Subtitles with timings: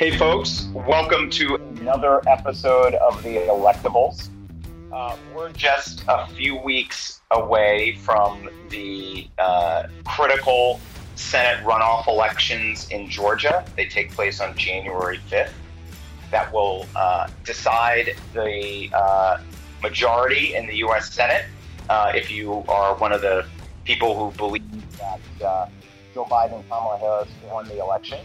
[0.00, 4.30] Hey, folks, welcome to another episode of The Electables.
[4.90, 10.80] Uh, we're just a few weeks away from the uh, critical
[11.16, 13.62] Senate runoff elections in Georgia.
[13.76, 15.52] They take place on January 5th.
[16.30, 19.42] That will uh, decide the uh,
[19.82, 21.12] majority in the U.S.
[21.12, 21.44] Senate.
[21.90, 23.44] Uh, if you are one of the
[23.84, 25.66] people who believe that uh,
[26.14, 28.20] Joe Biden and Kamala Harris won the election.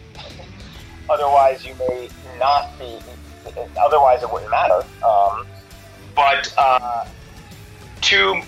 [1.09, 2.09] Otherwise, you may
[2.39, 2.99] not be.
[3.77, 4.83] Otherwise, it wouldn't matter.
[5.05, 5.45] Um,
[6.15, 7.05] but uh,
[8.01, 8.41] two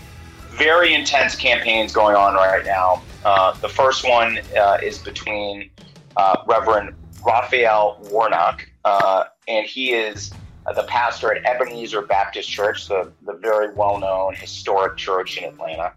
[0.50, 3.04] very intense campaigns going on right now.
[3.24, 5.70] Uh, the first one uh, is between
[6.16, 10.32] uh, Reverend Raphael Warnock, uh, and he is
[10.76, 15.94] the pastor at Ebenezer Baptist Church, the, the very well known historic church in Atlanta.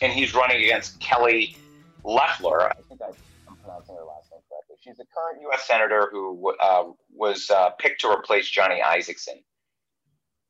[0.00, 1.56] And he's running against Kelly
[2.04, 2.68] Loeffler.
[2.68, 3.18] I think last
[4.92, 5.66] She's a current U.S.
[5.66, 9.42] senator who uh, was uh, picked to replace Johnny Isakson.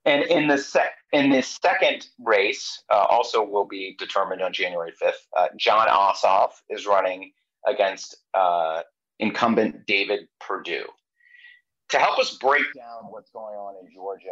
[0.04, 4.92] And in the sec- in this second race, uh, also will be determined on January
[5.00, 5.12] 5th.
[5.36, 7.30] Uh, Jon Ossoff is running
[7.68, 8.82] against uh,
[9.20, 10.86] incumbent David Perdue.
[11.90, 14.27] To help us break down what's going on in Georgia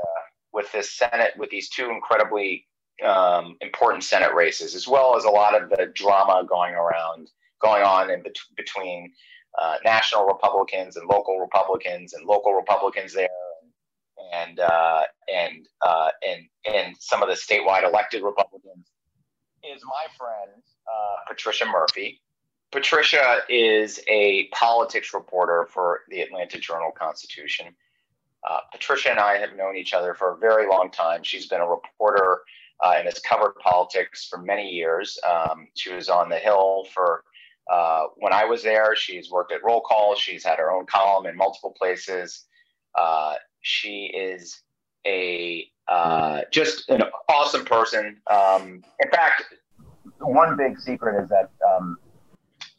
[0.52, 2.66] with this Senate, with these two incredibly
[3.04, 7.30] um, important Senate races, as well as a lot of the drama going around,
[7.62, 9.12] going on in bet- between
[9.58, 13.28] uh, national Republicans and local Republicans and local Republicans there,
[14.32, 18.90] and uh, and uh, and and some of the statewide elected Republicans
[19.64, 22.20] is my friend uh, Patricia Murphy.
[22.70, 27.66] Patricia is a politics reporter for the Atlanta Journal Constitution.
[28.48, 31.22] Uh, Patricia and I have known each other for a very long time.
[31.24, 32.42] She's been a reporter
[32.82, 35.18] and has covered politics for many years.
[35.28, 37.24] Um, she was on the Hill for
[37.70, 40.16] uh, when I was there, she's worked at Roll Call.
[40.16, 42.46] She's had her own column in multiple places.
[42.98, 44.62] Uh, she is
[45.06, 48.16] a uh, just an awesome person.
[48.28, 49.44] Um, in fact,
[50.18, 51.96] one big secret is that um,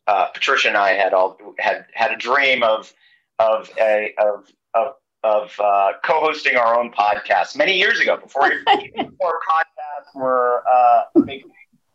[0.08, 2.94] uh, Patricia and I had all had had a dream of
[3.40, 8.50] of a of of of uh, co-hosting our own podcast many years ago before
[8.98, 11.44] before podcasts were uh, a big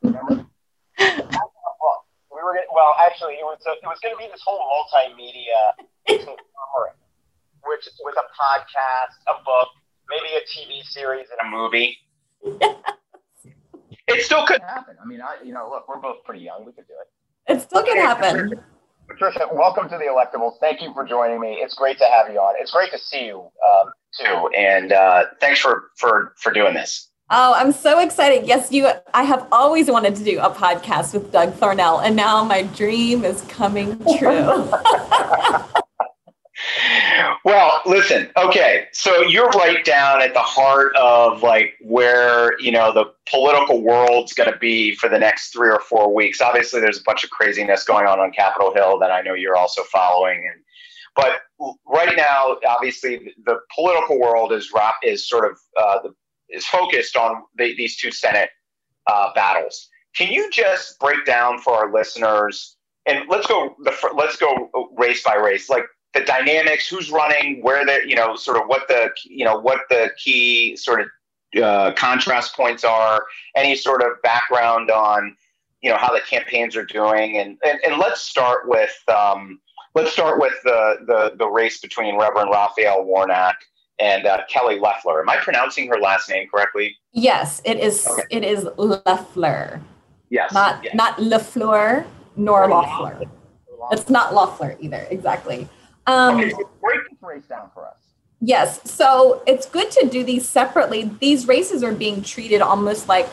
[0.02, 0.45] thing.
[2.46, 2.52] Remember?
[2.52, 4.60] we were gonna, well, actually, it was a, it was going to be this whole
[4.62, 5.74] multimedia
[6.06, 6.96] conglomerate,
[7.64, 9.68] which with a podcast, a book,
[10.08, 11.98] maybe a TV series, and a movie.
[14.08, 14.96] it still could happen.
[15.02, 16.64] I mean, I you know, look, we're both pretty young.
[16.64, 17.52] We could do it.
[17.52, 18.50] It still could happen.
[18.50, 18.64] Patricia,
[19.08, 20.58] Patricia, welcome to the Electables.
[20.60, 21.58] Thank you for joining me.
[21.60, 22.54] It's great to have you on.
[22.58, 27.10] It's great to see you um, too, and uh, thanks for for for doing this.
[27.28, 28.46] Oh, I'm so excited.
[28.46, 32.44] Yes, you I have always wanted to do a podcast with Doug Thornell and now
[32.44, 34.70] my dream is coming true.
[37.44, 38.30] well, listen.
[38.36, 43.82] Okay, so you're right down at the heart of like where, you know, the political
[43.82, 46.40] world's going to be for the next 3 or 4 weeks.
[46.40, 49.56] Obviously, there's a bunch of craziness going on on Capitol Hill that I know you're
[49.56, 50.62] also following and
[51.16, 51.40] but
[51.86, 54.70] right now, obviously, the political world is
[55.02, 56.14] is sort of uh, the
[56.50, 58.50] is focused on the, these two Senate
[59.06, 59.88] uh, battles.
[60.14, 62.76] Can you just break down for our listeners?
[63.06, 63.76] And let's go.
[63.84, 65.68] The, let's go race by race.
[65.68, 69.58] Like the dynamics, who's running, where they, you know, sort of what the, you know,
[69.58, 73.24] what the key sort of uh, contrast points are.
[73.54, 75.36] Any sort of background on,
[75.82, 78.96] you know, how the campaigns are doing, and and, and let's start with.
[79.08, 79.60] Um,
[79.94, 83.56] let's start with the, the the race between Reverend Raphael Warnock
[83.98, 85.20] and uh, Kelly Leffler.
[85.20, 86.96] Am I pronouncing her last name correctly?
[87.12, 88.06] Yes, it is.
[88.06, 88.22] Okay.
[88.30, 89.80] It is Leffler.
[90.30, 90.94] Yes, not yes.
[90.94, 92.06] not Lafleur
[92.36, 93.22] nor Loeffler.
[93.92, 95.06] It's not Loeffler either.
[95.10, 95.68] Exactly.
[96.06, 97.94] Um, okay, so break this race down for us.
[98.40, 101.10] Yes, so it's good to do these separately.
[101.20, 103.28] These races are being treated almost like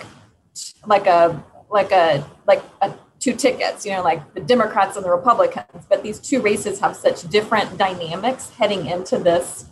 [0.86, 5.10] like a like a like a two tickets, you know, like the Democrats and the
[5.10, 5.86] Republicans.
[5.90, 9.66] But these two races have such different dynamics heading into this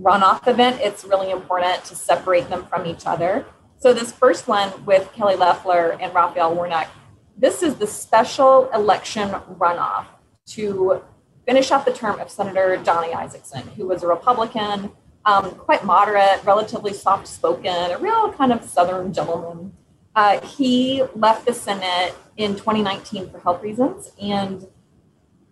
[0.00, 3.46] runoff event, it's really important to separate them from each other.
[3.78, 6.88] So this first one with Kelly Loeffler and Raphael Warnock,
[7.36, 10.06] this is the special election runoff
[10.46, 11.02] to
[11.46, 14.90] finish off the term of Senator Johnny Isakson, who was a Republican,
[15.24, 19.72] um, quite moderate, relatively soft spoken, a real kind of Southern gentleman.
[20.14, 24.66] Uh, he left the Senate in 2019 for health reasons and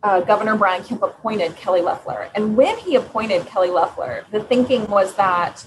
[0.06, 2.30] uh, Governor Brian Kemp appointed Kelly Loeffler.
[2.36, 5.66] And when he appointed Kelly Loeffler, the thinking was that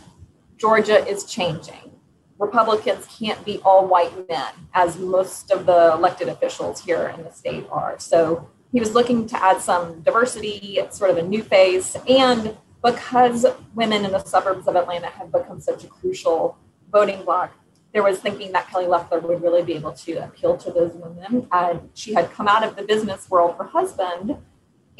[0.55, 1.91] Georgia is changing.
[2.37, 7.33] Republicans can't be all white men, as most of the elected officials here in the
[7.33, 7.99] state are.
[7.99, 13.45] So he was looking to add some diversity, sort of a new face, and because
[13.75, 16.57] women in the suburbs of Atlanta have become such a crucial
[16.93, 17.51] voting bloc,
[17.93, 21.47] there was thinking that Kelly Loeffler would really be able to appeal to those women.
[21.51, 23.55] Uh, she had come out of the business world.
[23.57, 24.37] Her husband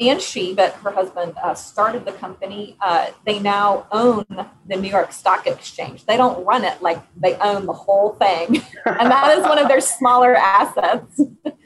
[0.00, 2.76] and she, but her husband uh, started the company.
[2.80, 4.24] Uh, they now own
[4.66, 6.06] the New York Stock Exchange.
[6.06, 9.68] They don't run it like they own the whole thing, and that is one of
[9.68, 11.20] their smaller assets.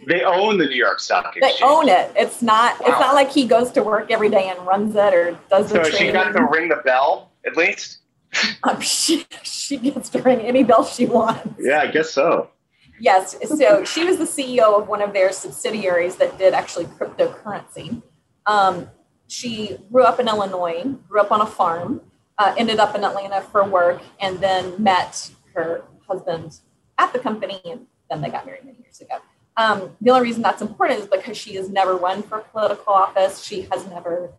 [0.06, 1.60] They own the New York Stock Exchange.
[1.60, 2.12] They own it.
[2.16, 2.80] It's not.
[2.80, 2.86] Wow.
[2.88, 5.84] It's not like he goes to work every day and runs it or does the.
[5.84, 7.98] So she got to ring the bell at least.
[8.62, 11.54] Um, she she gets to ring any bell she wants.
[11.60, 12.50] Yeah, I guess so.
[12.98, 13.36] Yes.
[13.58, 18.02] So she was the CEO of one of their subsidiaries that did actually cryptocurrency.
[18.46, 18.90] Um,
[19.28, 22.00] she grew up in Illinois, grew up on a farm,
[22.38, 26.60] uh, ended up in Atlanta for work, and then met her husband
[26.98, 29.16] at the company, and then they got married many years ago.
[29.56, 33.42] Um, the only reason that's important is because she has never run for political office.
[33.42, 34.32] She has never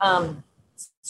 [0.00, 0.44] um,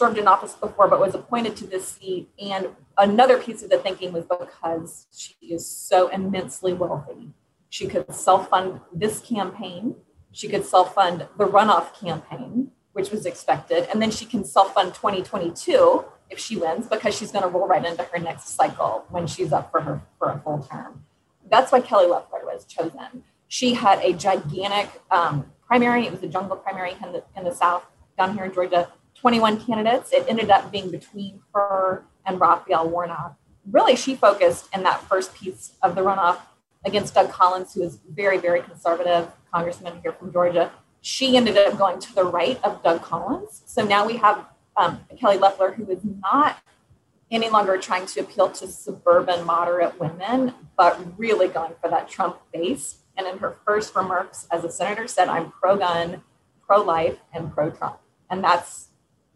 [0.01, 2.27] served in office before, but was appointed to this seat.
[2.41, 7.29] And another piece of the thinking was because she is so immensely wealthy.
[7.69, 9.97] She could self fund this campaign,
[10.33, 14.73] she could self fund the runoff campaign, which was expected, and then she can self
[14.73, 19.05] fund 2022 if she wins because she's going to roll right into her next cycle
[19.11, 21.05] when she's up for her for a full term.
[21.51, 23.25] That's why Kelly Loeffler was chosen.
[23.49, 26.07] She had a gigantic um, primary.
[26.07, 27.85] It was a jungle primary in the, in the South
[28.17, 28.89] down here in Georgia.
[29.21, 30.13] 21 candidates.
[30.13, 33.37] It ended up being between her and Raphael Warnock.
[33.71, 36.39] Really, she focused in that first piece of the runoff
[36.85, 40.73] against Doug Collins, who is very, very conservative congressman here from Georgia.
[41.03, 43.63] She ended up going to the right of Doug Collins.
[43.67, 44.47] So now we have
[44.77, 46.59] um, Kelly Loeffler, who is not
[47.31, 52.39] any longer trying to appeal to suburban moderate women, but really going for that Trump
[52.53, 53.03] base.
[53.17, 56.23] And in her first remarks as a senator, said, I'm pro gun,
[56.67, 57.99] pro life, and pro Trump.
[58.31, 58.90] And that's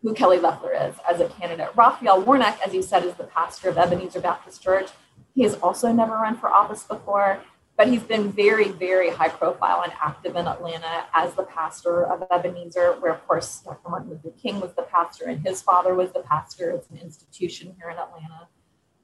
[0.05, 1.71] who Kelly Loeffler is as a candidate.
[1.75, 4.91] Raphael Warnock, as you said, is the pastor of Ebenezer Baptist Church.
[5.35, 7.41] He has also never run for office before,
[7.79, 12.23] but he's been very, very high profile and active in Atlanta as the pastor of
[12.31, 13.89] Ebenezer, where, of course, Dr.
[13.89, 16.71] Martin Luther King was the pastor and his father was the pastor.
[16.71, 18.49] It's an institution here in Atlanta.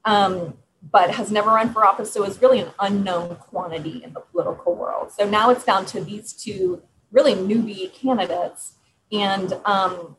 [0.05, 0.59] Um,
[0.93, 4.75] but has never run for office, so is really an unknown quantity in the political
[4.75, 5.13] world.
[5.13, 8.75] So now it's down to these two really newbie candidates.
[9.13, 10.17] And um,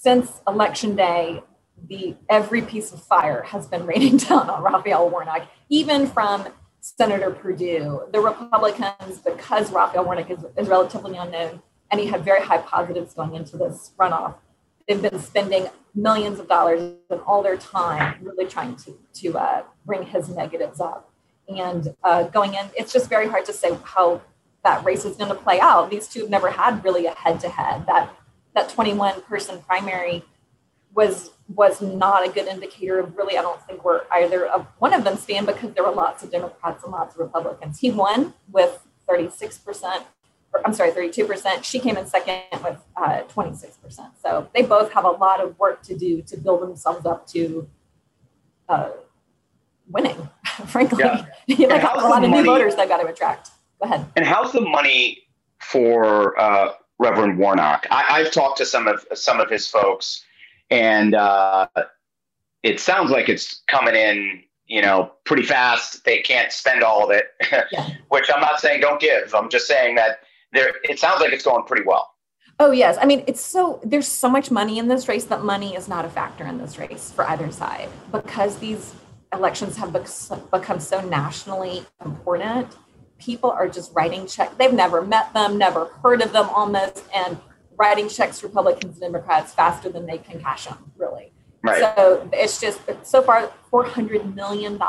[0.00, 1.42] since election day,
[1.88, 6.46] the every piece of fire has been raining down on Raphael Warnock, even from
[6.80, 8.02] Senator Perdue.
[8.12, 13.14] The Republicans, because Raphael Warnock is, is relatively unknown, and he had very high positives
[13.14, 14.36] going into this runoff,
[14.86, 19.62] they've been spending millions of dollars and all their time really trying to, to uh,
[19.84, 21.10] bring his negatives up.
[21.48, 24.20] And uh, going in, it's just very hard to say how
[24.62, 25.90] that race is going to play out.
[25.90, 27.86] These two have never had really a head to head.
[27.86, 28.14] That
[28.54, 30.24] that 21 person primary
[30.94, 34.92] was was not a good indicator of really, I don't think where either of one
[34.92, 37.78] of them stand because there were lots of Democrats and lots of Republicans.
[37.78, 40.04] He won with 36%,
[40.52, 41.64] or, I'm sorry, 32%.
[41.64, 44.10] She came in second with uh, 26%.
[44.22, 47.66] So they both have a lot of work to do to build themselves up to
[48.68, 48.90] uh,
[49.88, 50.28] winning,
[50.66, 51.04] frankly.
[51.04, 51.26] Yeah.
[51.48, 53.50] like a lot of money, new voters they've got to attract.
[53.80, 54.04] Go ahead.
[54.16, 55.22] And how's the money
[55.60, 57.86] for uh, Reverend Warnock.
[57.90, 60.24] I, have talked to some of some of his folks,
[60.70, 61.68] and uh,
[62.62, 66.04] it sounds like it's coming in, you know, pretty fast.
[66.04, 67.26] They can't spend all of it,
[67.72, 67.90] yeah.
[68.08, 69.34] which I'm not saying don't give.
[69.34, 70.20] I'm just saying that
[70.52, 70.72] there.
[70.84, 72.14] It sounds like it's going pretty well.
[72.60, 75.76] Oh yes, I mean it's so there's so much money in this race that money
[75.76, 78.94] is not a factor in this race for either side because these
[79.32, 79.92] elections have
[80.50, 82.74] become so nationally important
[83.18, 84.54] people are just writing checks.
[84.56, 87.38] They've never met them, never heard of them almost, and
[87.76, 91.32] writing checks Republicans and Democrats faster than they can cash them, really.
[91.62, 91.80] Right.
[91.80, 94.80] So it's just so far $400 million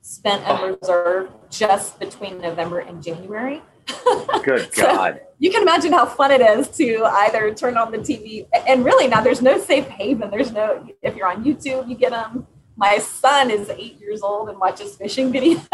[0.00, 0.76] spent and oh.
[0.80, 3.62] reserved just between November and January.
[4.44, 5.20] Good God.
[5.38, 9.08] you can imagine how fun it is to either turn on the TV and really
[9.08, 10.30] now there's no safe haven.
[10.30, 14.48] There's no, if you're on YouTube, you get them my son is eight years old
[14.48, 15.66] and watches fishing videos.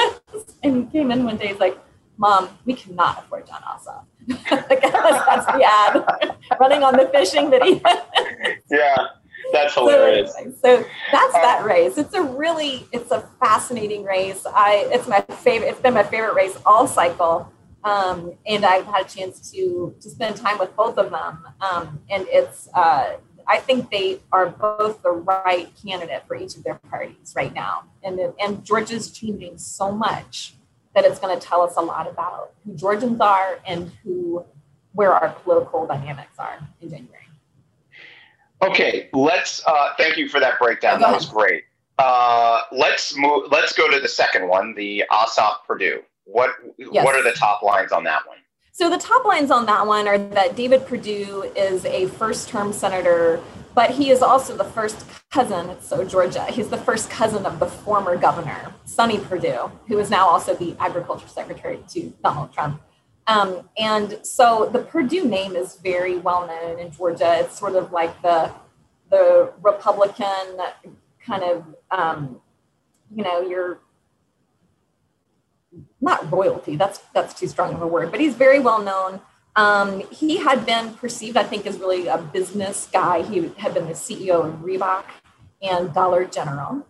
[0.63, 1.79] and he came in one day, he's like,
[2.19, 4.05] Mom, we cannot afford Jon Ossoff.
[4.69, 7.81] like, that's the ad running on the fishing video.
[8.71, 8.97] yeah,
[9.55, 10.35] that's hilarious.
[10.35, 11.97] So, so that's that race.
[11.97, 14.45] It's a really, it's a fascinating race.
[14.47, 15.69] I, it's my favorite.
[15.69, 17.51] It's been my favorite race all cycle.
[17.83, 21.47] Um, and I've had a chance to to spend time with both of them.
[21.63, 23.17] Um, and it's uh,
[23.51, 27.83] I think they are both the right candidate for each of their parties right now.
[28.05, 30.55] And, and Georgia's changing so much
[30.95, 34.45] that it's going to tell us a lot about who Georgians are and who
[34.93, 37.27] where our political dynamics are in January.
[38.63, 39.65] Okay, let's.
[39.67, 41.01] Uh, thank you for that breakdown.
[41.01, 41.65] that was great.
[41.99, 43.51] Uh, let's move.
[43.51, 46.03] Let's go to the second one, the Ossoff Perdue.
[46.25, 47.05] What yes.
[47.05, 48.39] What are the top lines on that one?
[48.81, 53.39] So the top lines on that one are that David Perdue is a first-term senator,
[53.75, 55.77] but he is also the first cousin.
[55.83, 56.47] So Georgia.
[56.47, 60.75] He's the first cousin of the former governor, Sonny Perdue, who is now also the
[60.81, 62.81] agriculture secretary to Donald Trump.
[63.27, 67.37] Um, and so the Perdue name is very well known in Georgia.
[67.41, 68.51] It's sort of like the
[69.11, 70.57] the Republican
[71.27, 72.41] kind of um,
[73.15, 73.81] you know your
[76.01, 76.77] not royalty.
[76.77, 79.21] That's that's too strong of a word, but he's very well known.
[79.57, 83.23] Um, he had been perceived, I think, as really a business guy.
[83.23, 85.05] He had been the CEO of Reebok
[85.61, 86.87] and Dollar General.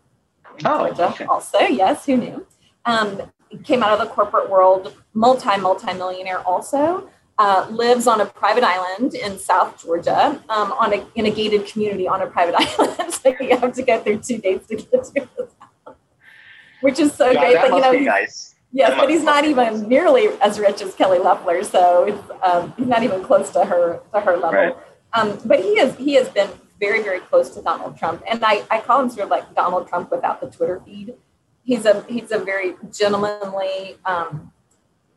[0.65, 1.25] Oh, Georgia okay.
[1.25, 2.47] also, yes, who knew?
[2.85, 3.23] Um,
[3.65, 7.09] came out of the corporate world, multi multi millionaire also.
[7.39, 11.67] Uh, lives on a private island in South Georgia, um, on a in a gated
[11.67, 13.15] community on a private island.
[13.15, 15.97] so you have to go through two dates to get to his house,
[16.83, 17.55] which is so yeah, great.
[17.55, 18.50] That but you know, nice.
[18.73, 23.03] Yes, but he's not even nearly as rich as Kelly Loeffler, so um, he's not
[23.03, 24.51] even close to her to her level.
[24.53, 24.77] Right.
[25.13, 26.49] Um, but he is he has been
[26.79, 29.89] very very close to Donald Trump, and I, I call him sort of like Donald
[29.89, 31.15] Trump without the Twitter feed
[31.71, 34.53] he's a he's a very gentlemanly, um,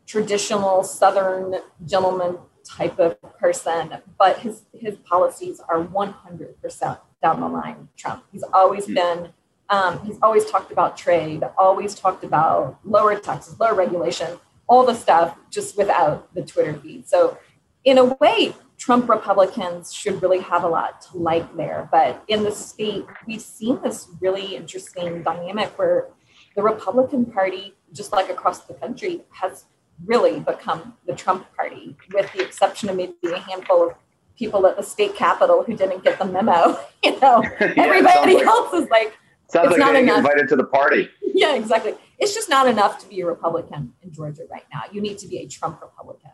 [0.06, 7.88] traditional Southern gentleman type of person, but his his policies are 100% down the line.
[7.96, 8.24] Trump.
[8.30, 8.94] He's always hmm.
[8.94, 9.28] been.
[9.70, 14.94] Um, he's always talked about trade, always talked about lower taxes, lower regulation, all the
[14.94, 17.08] stuff, just without the Twitter feed.
[17.08, 17.38] So,
[17.84, 21.88] in a way, Trump Republicans should really have a lot to like there.
[21.90, 26.08] But in the state, we've seen this really interesting dynamic where
[26.56, 29.64] the Republican Party, just like across the country, has
[30.04, 33.94] really become the Trump party, with the exception of maybe a handful of
[34.36, 36.78] people at the state capitol who didn't get the memo.
[37.04, 39.12] You know, yeah, everybody else is like,
[39.48, 40.18] sounds it's like not enough.
[40.18, 41.08] invited to the party.
[41.36, 41.94] Yeah, exactly.
[42.20, 44.82] It's just not enough to be a Republican in Georgia right now.
[44.92, 46.30] You need to be a Trump Republican.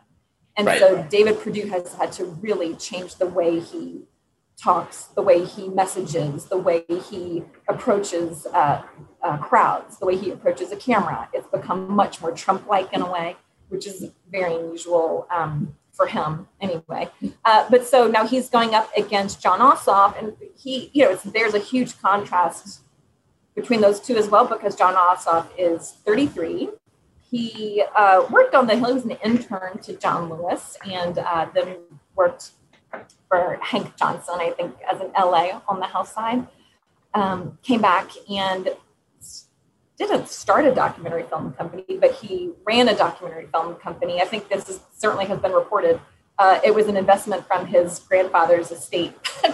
[0.58, 0.78] And right.
[0.78, 4.02] so David Perdue has had to really change the way he
[4.62, 8.82] talks, the way he messages, the way he approaches uh,
[9.22, 11.28] uh, crowds, the way he approaches a camera.
[11.32, 13.36] It's become much more Trump like in a way,
[13.68, 17.08] which is very unusual um, for him anyway.
[17.44, 21.54] Uh, but so now he's going up against Jon Ossoff, and he, you know, there's
[21.54, 22.80] a huge contrast
[23.54, 26.70] between those two as well because Jon Ossoff is 33.
[27.30, 31.46] He uh, worked on the Hill, he was an intern to John Lewis and uh,
[31.54, 31.76] then
[32.16, 32.52] worked
[33.28, 36.46] for Hank Johnson, I think, as an LA on the House side.
[37.14, 38.70] Um, came back and
[39.96, 44.20] didn't start a documentary film company, but he ran a documentary film company.
[44.20, 46.00] I think this is, certainly has been reported.
[46.38, 49.12] Uh, it was an investment from his grandfather's estate,
[49.44, 49.52] a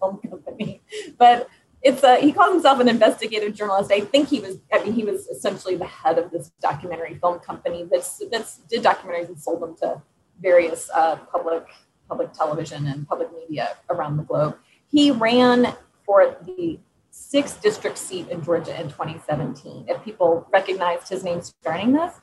[0.00, 0.82] film company.
[1.18, 1.48] But
[1.82, 3.90] it's a, he calls himself an investigative journalist.
[3.90, 7.38] I think he was, I mean, he was essentially the head of this documentary film
[7.38, 10.02] company that's, that's did documentaries and sold them to
[10.40, 11.64] various uh, public
[12.10, 14.56] public television and public media around the globe.
[14.88, 19.86] He ran for the sixth district seat in Georgia in 2017.
[19.88, 22.14] If people recognized his name starting this,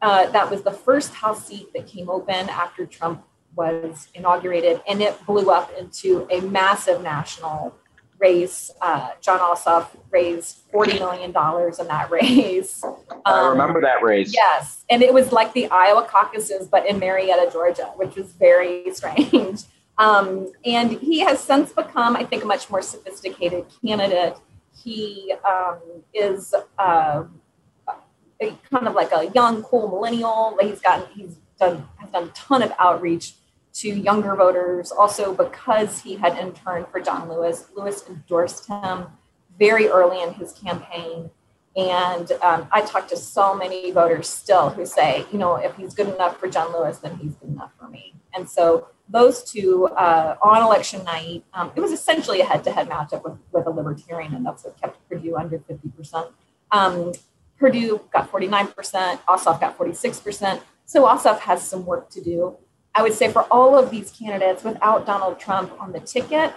[0.00, 3.24] uh, that was the first House seat that came open after Trump
[3.56, 7.74] was inaugurated, and it blew up into a massive national
[8.18, 8.70] race.
[8.80, 12.82] Uh, Jon Ossoff raised $40 million in that race.
[12.84, 14.32] Um, I remember that race.
[14.34, 14.84] Yes.
[14.90, 19.62] And it was like the Iowa caucuses, but in Marietta, Georgia, which was very strange.
[19.96, 24.36] Um, and he has since become, I think, a much more sophisticated candidate.
[24.76, 25.78] He um,
[26.12, 27.22] is uh,
[28.40, 30.58] kind of like a young, cool millennial.
[30.60, 33.34] He's gotten, he's done, has done a ton of outreach
[33.74, 34.92] to younger voters.
[34.92, 39.06] Also, because he had interned for John Lewis, Lewis endorsed him
[39.58, 41.30] very early in his campaign.
[41.76, 45.92] And um, I talked to so many voters still who say, you know, if he's
[45.92, 48.14] good enough for John Lewis, then he's good enough for me.
[48.32, 53.24] And so those two uh, on election night, um, it was essentially a head-to-head matchup
[53.24, 56.30] with, with a libertarian, and that's what kept Perdue under 50%.
[56.70, 57.12] Um,
[57.58, 60.60] Perdue got 49%, Ossoff got 46%.
[60.86, 62.56] So Ossoff has some work to do.
[62.94, 66.52] I would say for all of these candidates, without Donald Trump on the ticket,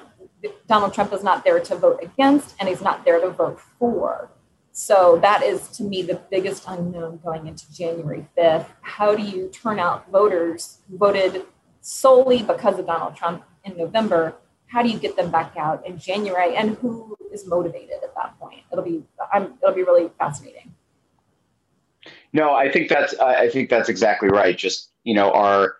[0.67, 4.29] Donald Trump is not there to vote against and he's not there to vote for.
[4.71, 8.67] So that is to me the biggest unknown going into January 5th.
[8.81, 11.45] How do you turn out voters who voted
[11.81, 14.35] solely because of Donald Trump in November?
[14.67, 18.37] How do you get them back out in January and who is motivated at that
[18.39, 18.61] point?
[18.71, 19.03] It'll be
[19.33, 20.75] I'm, it'll be really fascinating.
[22.33, 24.55] No, I think that's I think that's exactly right.
[24.55, 25.77] Just, you know, our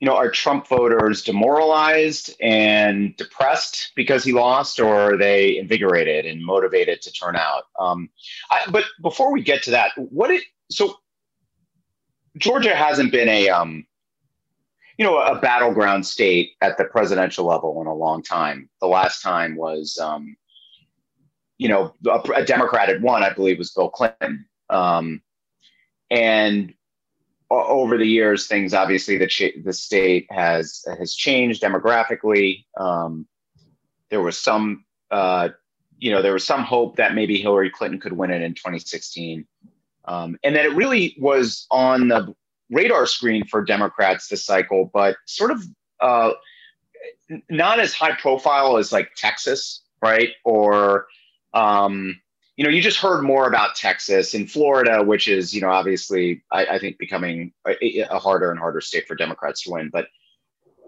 [0.00, 6.24] you know, are Trump voters demoralized and depressed because he lost, or are they invigorated
[6.24, 7.64] and motivated to turn out?
[7.78, 8.08] Um,
[8.50, 10.96] I, but before we get to that, what it so
[12.38, 13.86] Georgia hasn't been a um,
[14.96, 18.70] you know a battleground state at the presidential level in a long time.
[18.80, 20.34] The last time was um,
[21.58, 24.46] you know a, a Democrat had won, I believe, was Bill Clinton.
[24.70, 25.20] Um,
[26.10, 26.72] and
[27.50, 32.64] over the years, things obviously the the state has has changed demographically.
[32.78, 33.26] Um,
[34.08, 35.48] there was some, uh,
[35.98, 39.46] you know, there was some hope that maybe Hillary Clinton could win it in 2016,
[40.04, 42.34] um, and that it really was on the
[42.70, 45.64] radar screen for Democrats this cycle, but sort of
[46.00, 46.32] uh,
[47.48, 50.30] not as high profile as like Texas, right?
[50.44, 51.06] Or
[51.52, 52.20] um,
[52.60, 56.42] you know, you just heard more about Texas and Florida, which is, you know, obviously,
[56.52, 59.88] I, I think becoming a, a, harder and harder state for Democrats to win.
[59.90, 60.08] But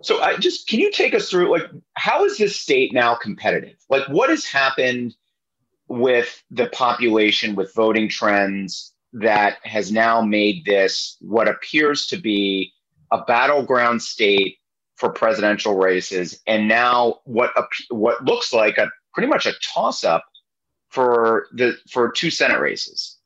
[0.02, 3.79] so I just, can you take us through, like, how is this state now competitive?
[3.88, 5.14] Like, what has happened
[5.88, 12.71] with the population, with voting trends that has now made this what appears to be
[13.11, 14.59] a battleground state
[14.97, 17.50] for presidential races, and now what
[17.88, 20.26] what looks like a pretty much a toss up
[20.93, 23.19] for the for two Senate races?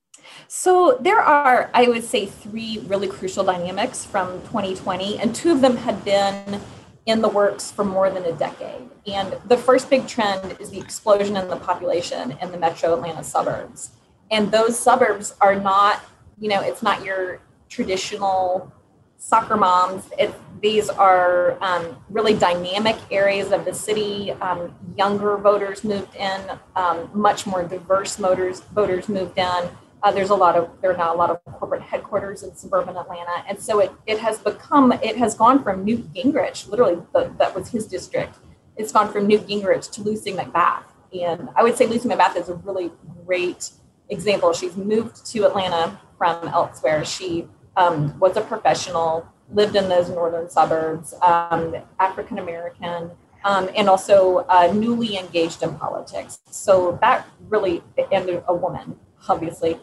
[0.49, 5.61] So there are, I would say, three really crucial dynamics from 2020, and two of
[5.61, 6.61] them had been
[7.07, 8.89] in the works for more than a decade.
[9.07, 13.23] And the first big trend is the explosion in the population in the metro Atlanta
[13.23, 13.91] suburbs.
[14.31, 16.05] And those suburbs are not,
[16.39, 18.73] you know, it's not your traditional
[19.19, 20.05] soccer moms.
[20.19, 24.33] It, these are um, really dynamic areas of the city.
[24.33, 26.41] Um, younger voters moved in,
[26.75, 29.69] um, much more diverse voters voters moved in.
[30.03, 32.97] Uh, there's a lot of there are now a lot of corporate headquarters in suburban
[32.97, 37.33] Atlanta, and so it it has become it has gone from Newt Gingrich, literally the,
[37.39, 38.37] that was his district.
[38.77, 42.49] It's gone from Newt Gingrich to Lucy McBath, and I would say Lucy McBath is
[42.49, 42.93] a really
[43.25, 43.71] great
[44.09, 44.53] example.
[44.53, 47.05] She's moved to Atlanta from elsewhere.
[47.05, 53.11] She um, was a professional, lived in those northern suburbs, um, African American,
[53.45, 56.39] um, and also uh, newly engaged in politics.
[56.51, 59.79] So that really, and a woman, obviously,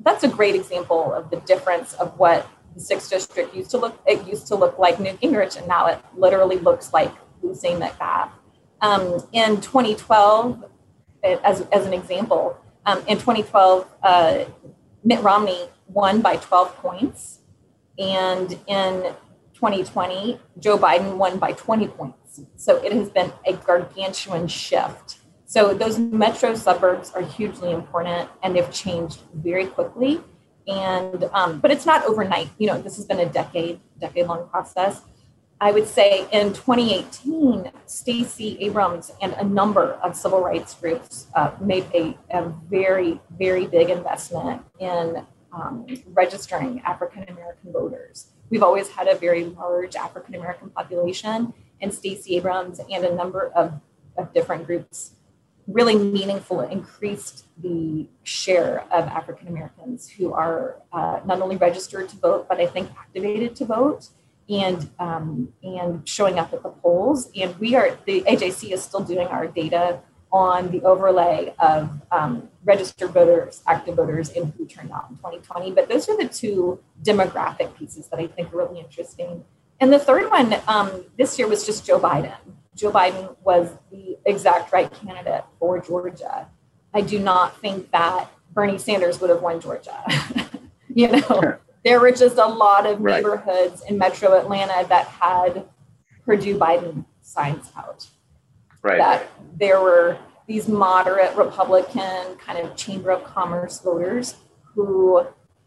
[0.00, 4.00] that's a great example of the difference of what the sixth district used to look.
[4.06, 8.30] It used to look like Newt Gingrich, and now it literally looks like Lucy McBath.
[8.80, 10.64] Um, in 2012,
[11.22, 14.44] as, as an example, um, in 2012, uh,
[15.04, 17.40] Mitt Romney won by 12 points.
[17.98, 19.14] And in
[19.54, 22.40] 2020, Joe Biden won by 20 points.
[22.56, 25.18] So it has been a gargantuan shift.
[25.44, 30.20] So those metro suburbs are hugely important and they've changed very quickly.
[30.66, 32.48] And um, but it's not overnight.
[32.58, 35.02] You know, this has been a decade, decade long process.
[35.60, 41.52] I would say in 2018, Stacey Abrams and a number of civil rights groups uh,
[41.60, 48.28] made a, a, very, very big investment in um, registering African American voters.
[48.50, 53.50] We've always had a very large African American population, and Stacey Abrams and a number
[53.54, 53.80] of,
[54.16, 55.12] of different groups
[55.66, 62.16] really meaningful increased the share of African Americans who are uh, not only registered to
[62.16, 64.08] vote, but I think activated to vote
[64.48, 67.30] and um, and showing up at the polls.
[67.36, 70.00] And we are the AJC is still doing our data
[70.32, 75.72] on the overlay of um, registered voters, active voters, and who turned out in 2020.
[75.72, 79.44] But those are the two demographic pieces that I think are really interesting.
[79.78, 82.34] And the third one um, this year was just Joe Biden.
[82.74, 86.48] Joe Biden was the exact right candidate for Georgia.
[86.94, 90.02] I do not think that Bernie Sanders would have won Georgia.
[90.94, 93.16] you know, there were just a lot of right.
[93.16, 95.66] neighborhoods in metro Atlanta that had
[96.24, 98.06] Perdue Biden signs out
[98.82, 98.98] right.
[98.98, 104.34] that there were these moderate Republican kind of Chamber of Commerce voters
[104.74, 105.26] who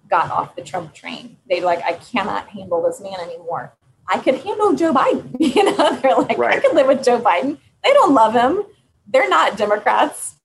[0.10, 1.38] got off the Trump train.
[1.50, 3.74] They like, I cannot handle this man anymore.
[4.08, 5.36] I could handle Joe Biden.
[5.56, 6.58] You know, they're like, right.
[6.58, 7.58] I could live with Joe Biden.
[7.84, 8.64] They don't love him.
[9.08, 10.36] They're not Democrats.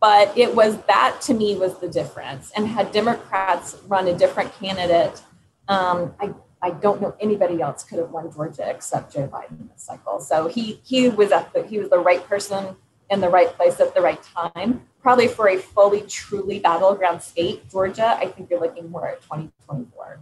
[0.00, 2.52] But it was that to me was the difference.
[2.56, 5.20] And had Democrats run a different candidate,
[5.66, 9.84] um, I I don't know anybody else could have won Georgia except Joe Biden this
[9.84, 10.20] cycle.
[10.20, 12.76] So he he was at the, he was the right person
[13.10, 14.82] in the right place at the right time.
[15.00, 20.20] Probably for a fully truly battleground state, Georgia, I think you're looking more at 2024.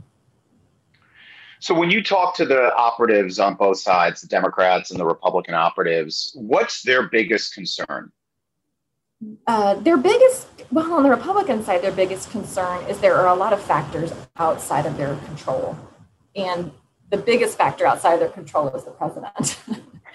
[1.59, 5.55] So when you talk to the operatives on both sides, the Democrats and the Republican
[5.55, 8.13] operatives, what's their biggest concern?
[9.47, 13.35] Uh, their biggest, well, on the Republican side, their biggest concern is there are a
[13.35, 15.77] lot of factors outside of their control
[16.37, 16.71] and
[17.11, 19.59] the biggest factor outside of their control is the president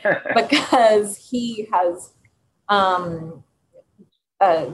[0.36, 2.14] because he has
[2.70, 3.44] um,
[4.40, 4.68] uh,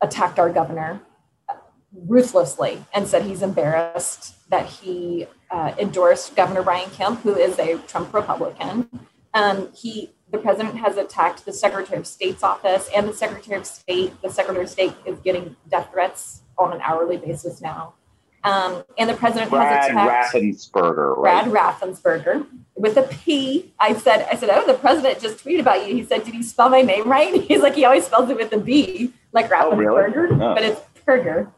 [0.00, 1.00] attacked our governor
[1.94, 7.78] ruthlessly and said he's embarrassed that he uh, endorsed Governor Brian Kemp, who is a
[7.86, 8.88] Trump Republican.
[9.34, 13.66] Um, he, the president has attacked the Secretary of State's office and the Secretary of
[13.66, 14.20] State.
[14.22, 17.94] The Secretary of State is getting death threats on an hourly basis now.
[18.44, 21.46] Um, and the president Brad has attacked Raffensperger, Brad?
[21.46, 23.72] Raffensperger with a P.
[23.78, 25.94] I said, I said, oh, the president just tweeted about you.
[25.94, 27.40] He said, did he spell my name right?
[27.48, 30.02] He's like, he always spells it with a B, like Oh, really?
[30.10, 30.54] Raffensperger, Oh.
[30.54, 31.50] but it's Perger.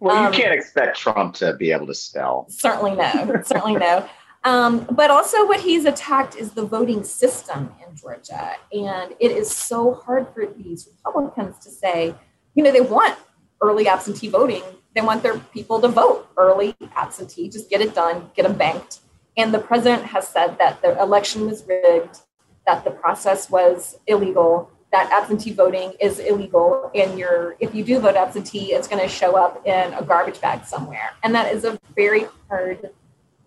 [0.00, 2.46] Well, Um, you can't expect Trump to be able to spell.
[2.48, 3.12] Certainly no,
[3.44, 4.08] certainly no.
[4.44, 8.54] Um, but also, what he's attacked is the voting system in Georgia.
[8.72, 12.14] And it is so hard for these Republicans to say,
[12.54, 13.16] you know, they want
[13.60, 14.62] early absentee voting.
[14.94, 19.00] They want their people to vote early absentee, just get it done, get them banked.
[19.36, 22.18] And the president has said that the election was rigged,
[22.66, 26.90] that the process was illegal, that absentee voting is illegal.
[26.94, 30.40] And you're, if you do vote absentee, it's going to show up in a garbage
[30.40, 31.12] bag somewhere.
[31.22, 32.90] And that is a very hard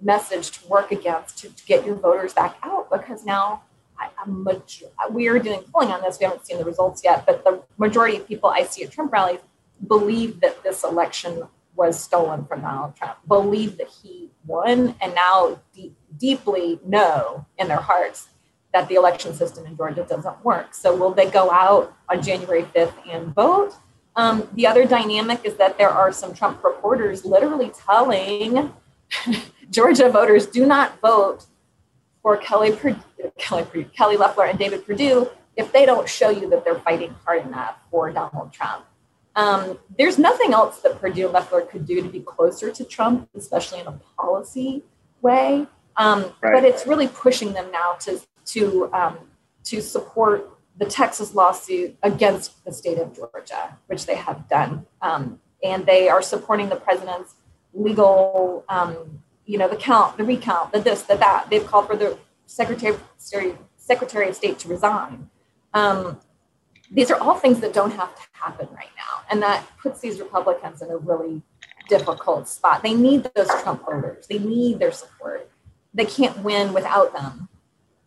[0.02, 3.62] message to work against to, to get your voters back out because now
[3.98, 4.10] I,
[5.10, 6.18] we are doing polling on this.
[6.20, 9.14] We haven't seen the results yet, but the majority of people I see at Trump
[9.14, 9.40] rallies
[9.86, 11.44] believe that this election
[11.76, 17.68] was stolen from Donald Trump, believe that he won, and now deep, deeply know in
[17.68, 18.30] their hearts
[18.74, 20.74] that the election system in Georgia doesn't work.
[20.74, 23.74] So, will they go out on January 5th and vote?
[24.16, 28.74] Um, the other dynamic is that there are some Trump reporters literally telling
[29.70, 31.46] Georgia voters do not vote
[32.22, 32.76] for Kelly,
[33.38, 37.46] Kelly, Kelly Loeffler and David Perdue if they don't show you that they're fighting hard
[37.46, 38.86] enough for Donald Trump.
[39.36, 43.30] Um, there's nothing else that Perdue and Loeffler could do to be closer to Trump,
[43.36, 44.84] especially in a policy
[45.22, 45.68] way.
[45.98, 46.54] Um, Right.
[46.54, 49.18] But it's really pushing them now to to um,
[49.66, 55.40] to support the Texas lawsuit against the state of Georgia, which they have done, um,
[55.64, 57.36] and they are supporting the president's
[57.74, 61.48] legal, um, you know, the count, the recount, the this, the that.
[61.50, 62.98] They've called for the secretary
[63.78, 65.30] secretary of state to resign.
[66.92, 70.20] These are all things that don't have to happen right now, and that puts these
[70.20, 71.42] Republicans in a really
[71.90, 72.84] difficult spot.
[72.84, 74.28] They need those Trump voters.
[74.28, 75.50] They need their support.
[75.94, 77.50] They can't win without them.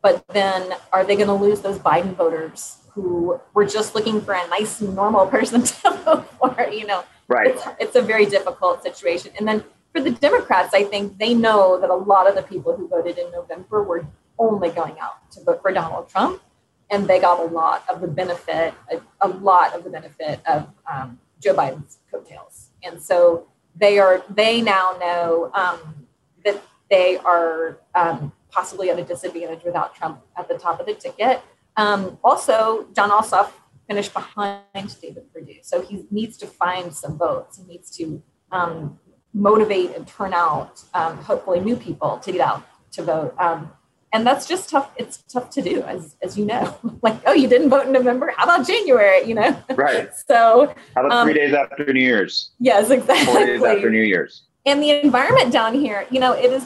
[0.01, 4.33] But then, are they going to lose those Biden voters who were just looking for
[4.33, 6.69] a nice, normal person to vote for?
[6.71, 7.49] You know, Right.
[7.49, 9.33] it's, it's a very difficult situation.
[9.39, 12.75] And then for the Democrats, I think they know that a lot of the people
[12.77, 14.07] who voted in November were
[14.39, 16.41] only going out to vote for Donald Trump,
[16.91, 20.69] and they got a lot of the benefit, a, a lot of the benefit of
[20.91, 22.71] um, Joe Biden's coattails.
[22.83, 26.07] And so they are, they now know um,
[26.45, 30.95] that they are um, possibly at a disadvantage without Trump at the top of the
[30.95, 31.41] ticket.
[31.77, 33.53] Um, also, Jon Ossoff
[33.87, 34.63] finished behind
[35.01, 37.59] David Perdue, so he needs to find some votes.
[37.59, 38.99] He needs to um,
[39.33, 43.35] motivate and turn out, um, hopefully, new people to get out to vote.
[43.39, 43.71] Um,
[44.13, 44.91] and that's just tough.
[44.97, 46.77] It's tough to do, as as you know.
[47.03, 48.33] like, oh, you didn't vote in November.
[48.37, 49.25] How about January?
[49.25, 49.63] You know.
[49.75, 50.11] Right.
[50.29, 52.51] so How about Um, three days after New Year's?
[52.59, 54.43] yes, exactly Four days after New Year's.
[54.67, 56.65] and the environment down here you know it is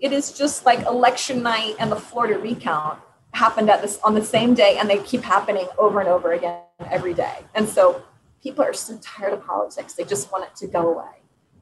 [0.00, 2.98] it is just like election night and the florida recount
[3.32, 6.58] happened at this on the same day and they keep happening over and over again
[6.90, 8.02] every day and so
[8.42, 11.14] people are so tired of politics they just want it to go away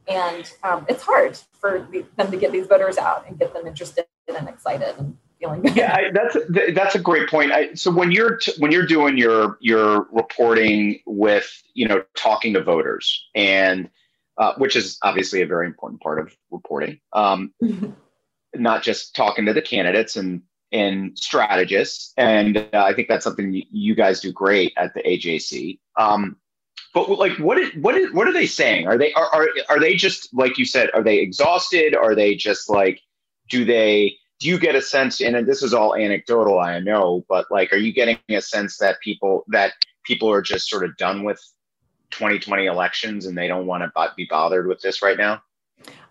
[0.09, 3.67] and um, it's hard for the, them to get these voters out and get them
[3.67, 6.37] interested and excited and feeling good Yeah, I, that's
[6.75, 7.53] that's a great point.
[7.53, 12.55] I, so when you're t- when you're doing your your reporting with you know talking
[12.55, 13.91] to voters and
[14.39, 17.53] uh, which is obviously a very important part of reporting, um,
[18.55, 22.15] not just talking to the candidates and and strategists.
[22.17, 25.79] And uh, I think that's something you, guys do great at the AJC.
[25.99, 26.37] Um,
[26.95, 28.87] but like, what is, what is, what are they saying?
[28.87, 30.91] Are they are, are are they just like you said?
[30.95, 31.95] Are they exhausted?
[31.95, 33.01] Are they just like?
[33.49, 34.17] Do they?
[34.41, 35.21] Do you get a sense?
[35.21, 39.01] And this is all anecdotal, I know, but like, are you getting a sense that
[39.01, 39.73] people that
[40.05, 41.41] people are just sort of done with
[42.11, 45.43] 2020 elections and they don't want to be bothered with this right now?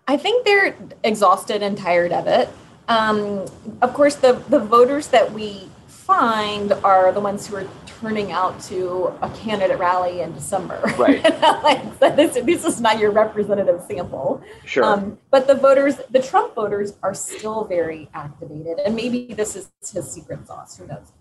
[0.08, 2.48] I think they're exhausted and tired of it.
[2.88, 3.46] Um,
[3.80, 5.68] of course, the, the voters that we
[6.06, 10.80] find are the ones who are turning out to a candidate rally in December.
[10.98, 11.22] Right.
[11.62, 14.42] like, so this, this is not your representative sample.
[14.64, 14.84] Sure.
[14.84, 18.78] Um, but the voters, the Trump voters, are still very activated.
[18.84, 20.76] And maybe this is his secret sauce.
[20.76, 21.12] Who knows?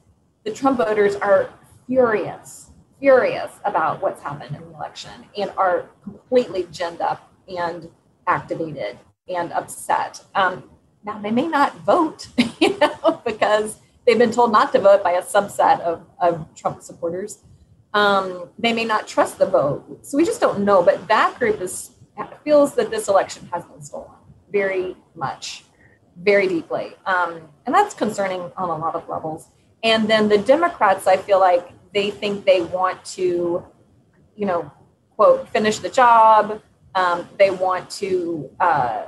[0.44, 1.50] The Trump voters are
[1.88, 7.90] furious, furious about what's happened in the election and are completely ginned up and
[8.28, 10.24] activated and upset.
[10.36, 10.70] Um,
[11.04, 12.28] Now they may not vote,
[12.60, 16.82] you know, because they've been told not to vote by a subset of, of Trump
[16.82, 17.40] supporters.
[17.94, 20.06] Um, they may not trust the vote.
[20.06, 20.82] So we just don't know.
[20.82, 21.92] But that group is
[22.44, 24.12] feels that this election has been stolen
[24.52, 25.64] very much,
[26.18, 26.94] very deeply.
[27.06, 29.48] Um, and that's concerning on a lot of levels.
[29.84, 33.66] And then the Democrats, I feel like they think they want to,
[34.36, 34.72] you know,
[35.16, 36.62] quote, finish the job.
[36.94, 39.06] Um, they want to uh,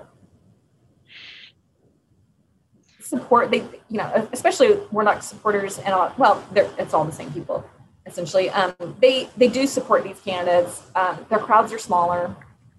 [3.03, 7.65] support, they, you know, especially Warnock supporters and, all, well, it's all the same people
[8.05, 8.49] essentially.
[8.49, 10.83] Um, they, they do support these candidates.
[10.95, 12.35] Um, their crowds are smaller.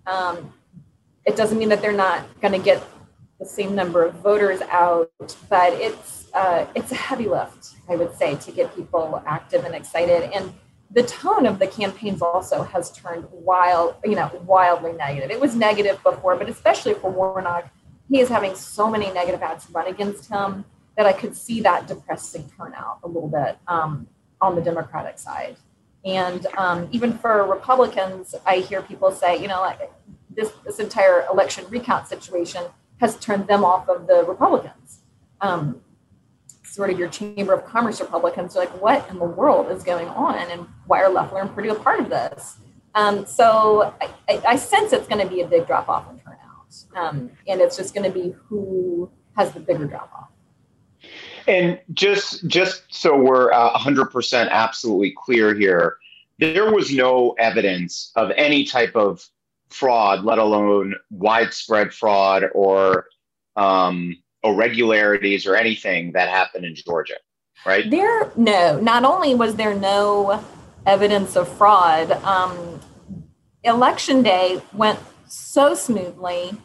[0.07, 0.53] Um,
[1.25, 2.83] it doesn't mean that they're not going to get
[3.39, 5.11] the same number of voters out,
[5.49, 9.75] but it's uh, it's a heavy lift, I would say, to get people active and
[9.75, 10.31] excited.
[10.33, 10.53] And
[10.91, 15.31] the tone of the campaigns also has turned wild, you know, wildly negative.
[15.31, 17.71] It was negative before, but especially for Warnock,
[18.15, 20.65] he is having so many negative ads run against him
[20.97, 24.07] that I could see that depressing turnout a little bit um,
[24.41, 25.57] on the Democratic side.
[26.05, 29.91] And um, even for Republicans, I hear people say, you know, like
[30.31, 32.63] this this entire election recount situation
[33.01, 35.01] has turned them off of the Republicans.
[35.41, 35.81] Um,
[36.63, 40.07] sort of your Chamber of Commerce Republicans are like, what in the world is going
[40.07, 40.37] on?
[40.53, 42.59] And why are Loeffler and Perdue a part of this?
[42.95, 46.05] Um, so I, I, I, sense it's going to be a big drop off.
[46.97, 50.29] Um, and it's just going to be who has the bigger drop off.
[51.47, 55.97] And just just so we're uh, 100% absolutely clear here,
[56.39, 59.27] there was no evidence of any type of
[59.69, 63.07] fraud, let alone widespread fraud or
[63.57, 67.17] um, irregularities or anything that happened in Georgia,
[67.67, 67.91] right?
[67.91, 68.81] There, no.
[68.81, 70.43] Not only was there no
[70.87, 72.81] evidence of fraud, um,
[73.65, 76.57] election day went so smoothly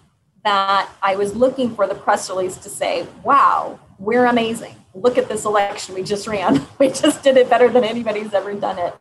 [0.44, 4.76] that I was looking for the press release to say, wow, we're amazing.
[4.94, 6.66] Look at this election we just ran.
[6.80, 8.94] We just did it better than anybody's ever done it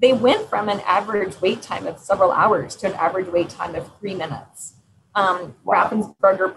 [0.00, 3.74] they went from an average wait time of several hours to an average wait time
[3.74, 4.74] of three minutes.
[5.14, 5.88] Um, wow.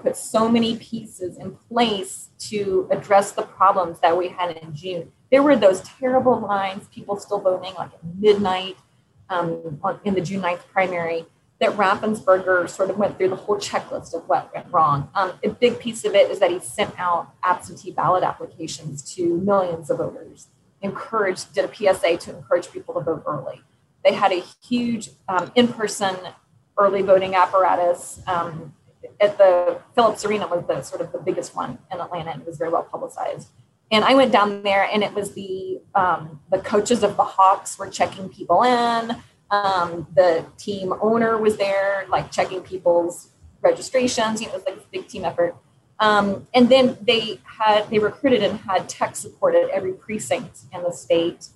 [0.02, 5.12] Put so many pieces in place to address the problems that we had in June.
[5.32, 8.78] There were those terrible lines, people still voting like at midnight
[9.30, 11.26] um, in the June 9th primary,
[11.64, 15.10] that Raffensperger sort of went through the whole checklist of what went wrong.
[15.16, 19.38] Um, a big piece of it is that he sent out absentee ballot applications to
[19.38, 20.48] millions of voters
[20.82, 23.62] encouraged, did a PSA to encourage people to vote early.
[24.04, 26.18] They had a huge um, in person
[26.78, 28.22] early voting apparatus.
[28.28, 28.74] Um,
[29.22, 32.48] at the Phillips Arena was the sort of the biggest one in Atlanta and it
[32.48, 33.48] was very well publicized.
[33.90, 37.78] And I went down there and it was the um, the coaches of the Hawks
[37.78, 39.16] were checking people in.
[39.54, 43.30] Um, the team owner was there, like checking people's
[43.62, 44.42] registrations.
[44.42, 45.56] You know, it was like a big team effort.
[46.00, 50.82] Um, and then they had they recruited and had tech support at every precinct in
[50.82, 51.50] the state.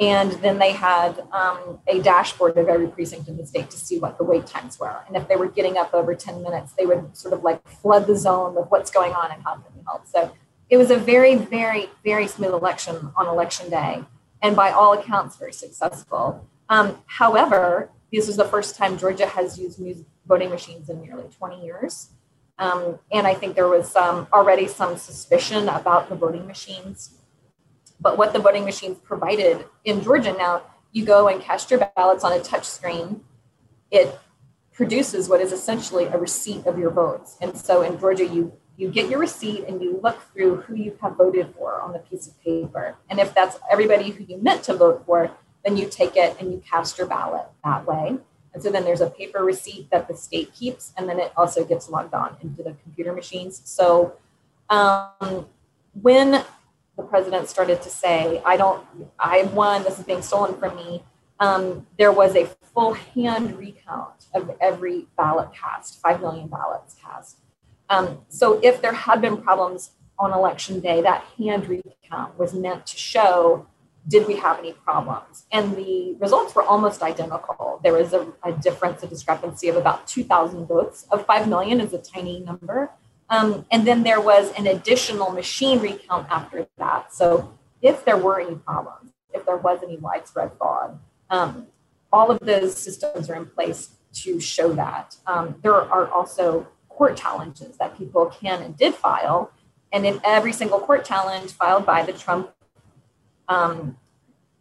[0.00, 3.98] And then they had um, a dashboard of every precinct in the state to see
[3.98, 5.04] what the wait times were.
[5.06, 8.06] And if they were getting up over 10 minutes, they would sort of like flood
[8.06, 10.06] the zone with what's going on and how can we help.
[10.06, 10.32] So
[10.70, 14.04] it was a very, very, very smooth election on election day.
[14.40, 16.48] And by all accounts, very successful.
[16.68, 19.80] Um, however, this is the first time Georgia has used
[20.26, 22.10] voting machines in nearly 20 years.
[22.58, 27.14] Um, and I think there was some already some suspicion about the voting machines.
[28.00, 32.24] But what the voting machines provided in Georgia now, you go and cast your ballots
[32.24, 33.22] on a touch screen.
[33.90, 34.18] It
[34.72, 37.36] produces what is essentially a receipt of your votes.
[37.40, 40.96] And so in Georgia, you you get your receipt and you look through who you
[41.02, 42.96] have voted for on the piece of paper.
[43.10, 45.30] And if that's everybody who you meant to vote for,
[45.64, 48.16] then you take it and you cast your ballot that way.
[48.54, 51.64] And so then there's a paper receipt that the state keeps, and then it also
[51.64, 53.62] gets logged on into the computer machines.
[53.64, 54.14] So
[54.68, 55.46] um,
[56.00, 56.44] when
[56.96, 58.84] the president started to say, I don't,
[59.18, 61.02] I won, this is being stolen from me,
[61.40, 67.38] um, there was a full hand recount of every ballot cast, 5 million ballots cast.
[67.88, 72.86] Um, so if there had been problems on election day, that hand recount was meant
[72.86, 73.66] to show
[74.08, 75.46] did we have any problems?
[75.52, 77.80] And the results were almost identical.
[77.82, 81.06] There was a, a difference, a discrepancy of about 2,000 votes.
[81.10, 82.90] Of 5 million is a tiny number.
[83.30, 87.14] Um, and then there was an additional machine recount after that.
[87.14, 90.98] So if there were any problems, if there was any widespread fraud,
[91.30, 91.68] um,
[92.12, 95.16] all of those systems are in place to show that.
[95.26, 99.50] Um, there are also court challenges that people can and did file.
[99.92, 102.52] And in every single court challenge filed by the Trump
[103.48, 103.96] um,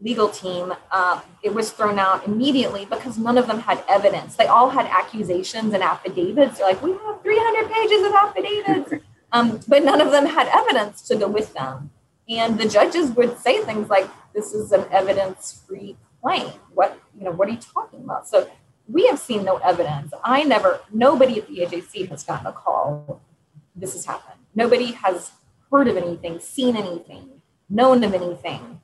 [0.01, 4.35] legal team, uh, it was thrown out immediately because none of them had evidence.
[4.35, 6.57] They all had accusations and affidavits.
[6.57, 9.05] They're like, we have 300 pages of affidavits.
[9.33, 11.91] Um, but none of them had evidence to go with them.
[12.27, 16.47] And the judges would say things like, this is an evidence-free claim.
[16.73, 18.27] What, you know, what are you talking about?
[18.27, 18.49] So
[18.89, 20.13] we have seen no evidence.
[20.23, 23.21] I never, nobody at the AJC has gotten a call.
[23.73, 24.39] This has happened.
[24.53, 25.31] Nobody has
[25.71, 27.29] heard of anything, seen anything,
[27.71, 28.81] known of anything.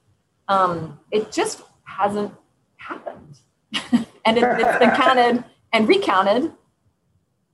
[0.47, 2.33] Um, it just hasn't
[2.77, 3.39] happened.
[4.25, 6.53] and it, has been counted and recounted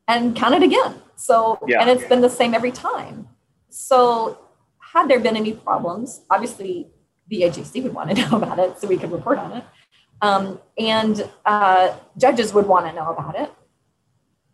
[0.07, 1.01] and counted again.
[1.15, 1.81] So, yeah.
[1.81, 3.27] and it's been the same every time.
[3.69, 4.39] So,
[4.79, 6.87] had there been any problems, obviously
[7.27, 9.63] the AJC would want to know about it so we could report on it.
[10.21, 13.51] Um, and uh, judges would want to know about it.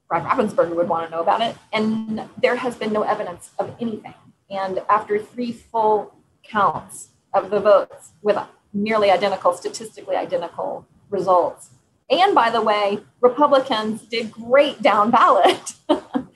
[0.08, 1.56] Brad Raffensperger would want to know about it.
[1.72, 4.16] And there has been no evidence of anything.
[4.50, 6.19] And after three full
[6.50, 8.38] counts of the votes with
[8.74, 11.70] nearly identical, statistically identical results,
[12.10, 15.74] and by the way, Republicans did great down ballot.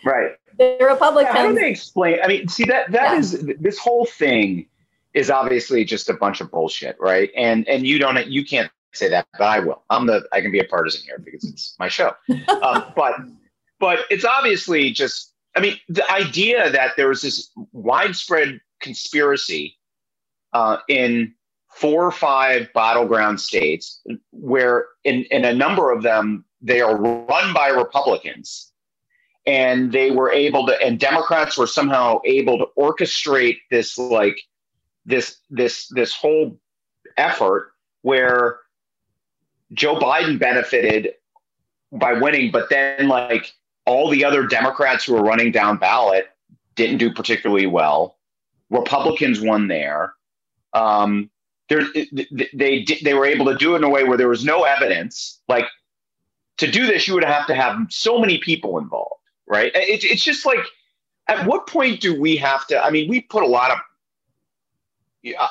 [0.05, 0.31] right.
[0.57, 1.33] The Republicans.
[1.33, 2.19] Yeah, how do they explain?
[2.23, 3.19] I mean, see that that yeah.
[3.19, 4.67] is this whole thing
[5.13, 7.31] is obviously just a bunch of bullshit, right?
[7.35, 9.83] And and you don't you can't say that, but I will.
[9.89, 12.13] I'm the I can be a partisan here because it's my show.
[12.61, 13.15] um, but
[13.79, 19.77] but it's obviously just I mean the idea that there was this widespread conspiracy
[20.53, 21.33] uh, in
[21.69, 27.53] four or five battleground states where in, in a number of them they are run
[27.53, 28.71] by republicans.
[29.45, 34.39] And they were able to and democrats were somehow able to orchestrate this like
[35.05, 36.57] this this this whole
[37.17, 38.59] effort where
[39.73, 41.13] joe biden benefited
[41.91, 43.51] by winning but then like
[43.85, 46.29] all the other democrats who were running down ballot
[46.75, 48.17] didn't do particularly well.
[48.69, 50.13] Republicans won there
[50.73, 51.29] um,
[51.69, 51.83] there
[52.53, 55.41] they they were able to do it in a way where there was no evidence.
[55.47, 55.65] Like
[56.57, 59.71] to do this, you would have to have so many people involved, right?
[59.75, 60.59] It, it's just like,
[61.27, 62.83] at what point do we have to?
[62.83, 63.77] I mean, we put a lot of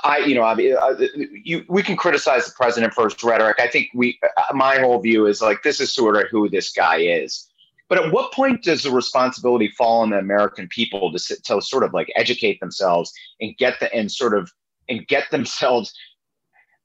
[0.05, 1.07] I, you know, I uh,
[1.45, 3.57] you, we can criticize the president for his rhetoric.
[3.59, 4.19] I think we,
[4.53, 7.49] my whole view is like, this is sort of who this guy is.
[7.89, 11.85] But at what point does the responsibility fall on the American people to, to sort
[11.85, 14.53] of like educate themselves and get the, and sort of,
[14.89, 15.95] and get themselves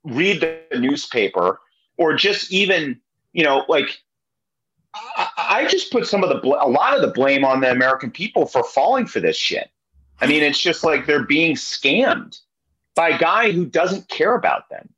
[0.04, 1.60] read the newspaper
[1.96, 3.00] or just even,
[3.32, 3.98] you know, like
[4.94, 8.10] I, I just put some of the, a lot of the blame on the American
[8.10, 9.70] people for falling for this shit.
[10.20, 12.40] I mean, it's just like they're being scammed
[12.94, 14.88] by a guy who doesn't care about them.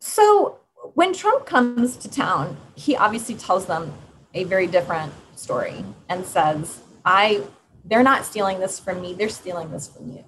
[0.00, 0.58] So
[0.94, 3.92] when Trump comes to town, he obviously tells them
[4.34, 7.42] a very different story and says, I
[7.84, 10.24] they're not stealing this from me, they're stealing this from you.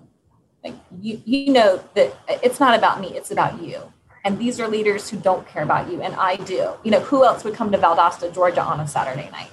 [1.00, 3.80] You, you know that it's not about me, it's about you.
[4.24, 6.72] And these are leaders who don't care about you, and I do.
[6.82, 9.50] You know, who else would come to Valdosta, Georgia on a Saturday night?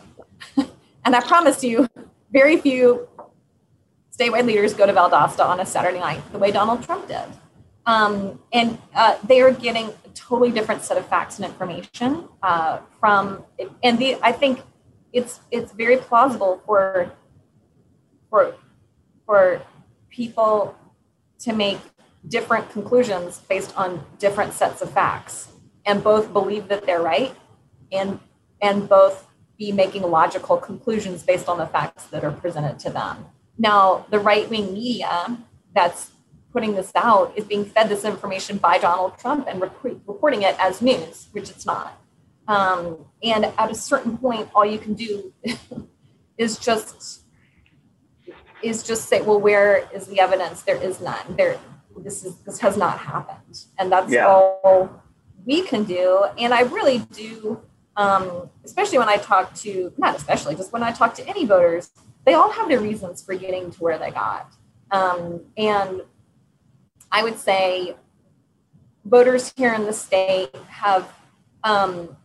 [1.05, 1.87] and I promise you,
[2.31, 3.07] very few
[4.17, 7.25] statewide leaders go to Valdosta on a Saturday night the way Donald Trump did.
[7.85, 12.79] Um, and uh, they are getting a totally different set of facts and information uh,
[12.99, 13.43] from,
[13.83, 14.61] and the, I think
[15.11, 17.11] it's it's very plausible for
[18.29, 18.55] for
[19.25, 19.61] for
[20.09, 20.75] people
[21.43, 21.79] to make
[22.27, 25.49] different conclusions based on different sets of facts.
[25.85, 27.35] And both believe that they're right
[27.91, 28.19] and
[28.61, 29.27] and both
[29.57, 33.25] be making logical conclusions based on the facts that are presented to them.
[33.57, 35.37] Now the right-wing media
[35.75, 36.11] that's
[36.53, 40.55] putting this out is being fed this information by donald trump and rep- reporting it
[40.59, 41.99] as news which it's not.
[42.47, 45.33] Um, and at a certain point all you can do
[46.37, 47.22] is just
[48.63, 50.61] is just say, well, where is the evidence?
[50.63, 51.35] There is none.
[51.37, 51.59] There,
[51.97, 54.27] this is this has not happened, and that's yeah.
[54.27, 55.01] all
[55.45, 56.25] we can do.
[56.37, 57.61] And I really do,
[57.95, 61.91] um, especially when I talk to not especially just when I talk to any voters,
[62.25, 64.53] they all have their reasons for getting to where they got,
[64.91, 66.01] um, and
[67.11, 67.95] I would say
[69.05, 71.13] voters here in the state have
[71.63, 72.15] um,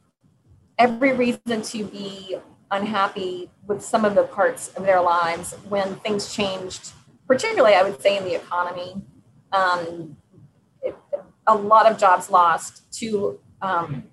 [0.79, 2.37] every reason to be
[2.71, 6.93] unhappy with some of the parts of their lives when things changed,
[7.27, 9.03] particularly, I would say, in the economy.
[9.53, 10.16] Um,
[10.83, 10.97] it,
[11.47, 14.05] a lot of jobs lost to, um,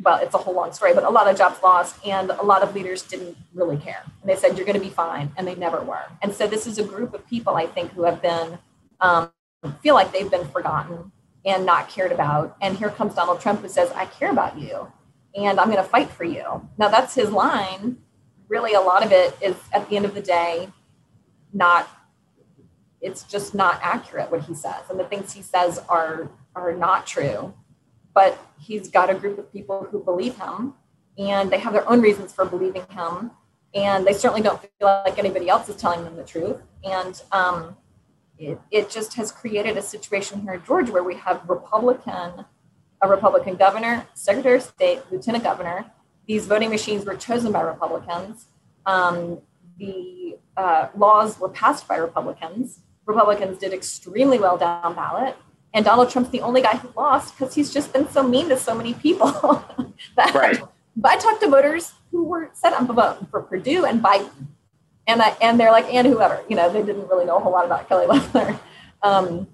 [0.00, 2.62] well, it's a whole long story, but a lot of jobs lost, and a lot
[2.62, 4.02] of leaders didn't really care.
[4.20, 5.32] And they said, You're going to be fine.
[5.36, 6.04] And they never were.
[6.22, 8.58] And so, this is a group of people, I think, who have been,
[9.00, 9.30] um,
[9.82, 11.12] feel like they've been forgotten
[11.44, 12.56] and not cared about.
[12.60, 14.92] And here comes Donald Trump who says, I care about you
[15.38, 16.68] and I'm going to fight for you.
[16.78, 17.98] Now, that's his line.
[18.48, 20.68] Really, a lot of it is at the end of the day,
[21.52, 21.88] not,
[23.00, 24.82] it's just not accurate what he says.
[24.90, 27.54] And the things he says are, are not true.
[28.14, 30.74] But he's got a group of people who believe him
[31.16, 33.30] and they have their own reasons for believing him.
[33.74, 36.56] and they certainly don't feel like anybody else is telling them the truth.
[36.84, 37.76] And um,
[38.38, 42.44] it, it just has created a situation here in Georgia where we have Republican,
[43.00, 45.86] a Republican governor, Secretary of State, Lieutenant Governor.
[46.26, 48.46] These voting machines were chosen by Republicans.
[48.86, 49.40] Um,
[49.78, 52.80] the uh, laws were passed by Republicans.
[53.06, 55.36] Republicans did extremely well down ballot.
[55.74, 58.56] And Donald Trump's the only guy who lost because he's just been so mean to
[58.56, 59.30] so many people.
[60.16, 60.60] that, right.
[60.96, 64.30] But I talked to voters who were set up voting for Perdue and Biden.
[65.06, 67.52] And, I, and they're like, and whoever, you know, they didn't really know a whole
[67.52, 68.58] lot about Kelly Loeffler.
[69.02, 69.46] Um,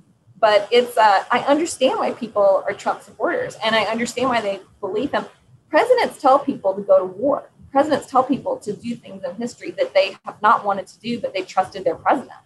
[0.45, 4.61] but it's, uh, I understand why people are Trump supporters and I understand why they
[4.79, 5.25] believe him.
[5.71, 7.51] Presidents tell people to go to war.
[7.73, 11.19] Presidents tell people to do things in history that they have not wanted to do,
[11.19, 12.41] but they trusted their president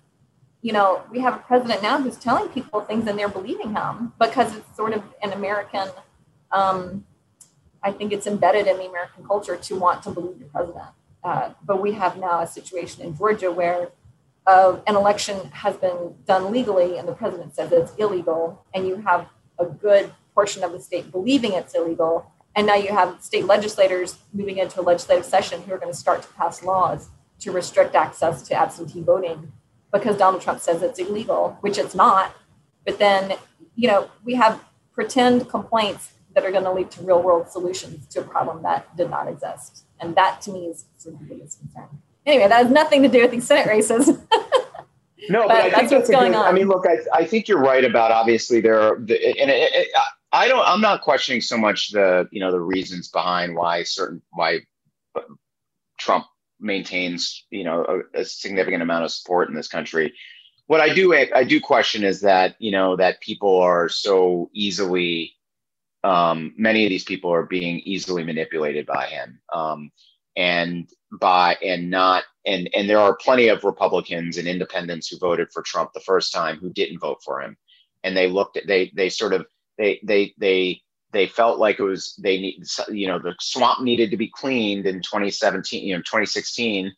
[0.60, 4.12] you know, we have a president now who's telling people things and they're believing him
[4.18, 5.88] because it's sort of an American,
[6.50, 7.04] um,
[7.82, 10.88] I think it's embedded in the American culture to want to believe the president.
[11.22, 13.90] Uh, but we have now a situation in Georgia where
[14.48, 19.28] an election has been done legally and the president says it's illegal, and you have
[19.58, 22.32] a good portion of the state believing it's illegal.
[22.54, 25.98] And now you have state legislators moving into a legislative session who are going to
[25.98, 27.08] start to pass laws
[27.40, 29.52] to restrict access to absentee voting
[29.92, 32.34] because Donald Trump says it's illegal, which it's not.
[32.84, 33.34] But then,
[33.74, 38.06] you know, we have pretend complaints that are going to lead to real world solutions
[38.08, 39.84] to a problem that did not exist.
[40.00, 42.02] And that to me is the biggest concern.
[42.28, 44.08] Anyway, that has nothing to do with these Senate races.
[45.28, 46.46] no, but, but I think that's, going good, on.
[46.46, 49.88] I mean, look, I, I think you're right about obviously there, the, and it, it,
[50.32, 54.20] I don't, I'm not questioning so much the, you know, the reasons behind why certain,
[54.32, 54.60] why
[55.98, 56.26] Trump
[56.60, 60.12] maintains you know a, a, significant amount of support in this country.
[60.66, 65.34] What I do I do question is that you know that people are so easily
[66.04, 69.90] um, many of these people are being easily manipulated by him um,
[70.38, 70.88] and
[71.20, 75.62] by and not and and there are plenty of Republicans and independents who voted for
[75.62, 77.56] Trump the first time who didn't vote for him.
[78.04, 80.80] And they looked at they they sort of they they they
[81.12, 84.86] they felt like it was they need you know the swamp needed to be cleaned
[84.86, 86.94] in 2017 you know 2016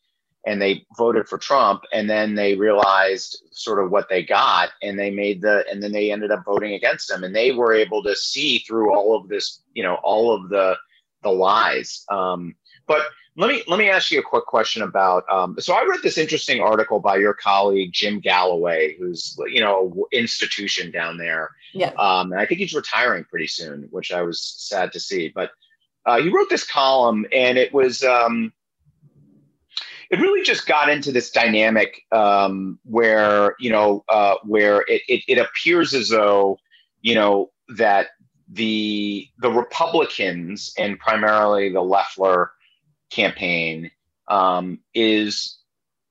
[0.46, 1.82] and they voted for Trump.
[1.92, 5.92] And then they realized sort of what they got and they made the and then
[5.92, 7.24] they ended up voting against him.
[7.24, 10.76] And they were able to see through all of this you know all of the
[11.22, 12.04] the lies.
[12.10, 12.54] Um,
[12.90, 13.02] but
[13.36, 15.22] let me let me ask you a quick question about.
[15.30, 20.08] Um, so I read this interesting article by your colleague Jim Galloway, who's you know
[20.10, 21.50] institution down there.
[21.72, 21.92] Yeah.
[21.96, 25.28] Um, and I think he's retiring pretty soon, which I was sad to see.
[25.32, 25.52] But
[26.04, 28.52] uh, he wrote this column, and it was um,
[30.10, 35.22] it really just got into this dynamic um, where you know uh, where it, it,
[35.28, 36.58] it appears as though
[37.02, 38.08] you know that
[38.48, 42.50] the the Republicans and primarily the Loeffler
[43.10, 43.90] campaign
[44.28, 45.58] um, is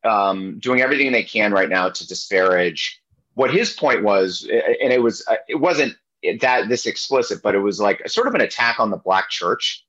[0.03, 3.01] um, doing everything they can right now to disparage
[3.33, 5.95] what his point was, and it was it wasn't
[6.41, 9.85] that this explicit, but it was like sort of an attack on the black church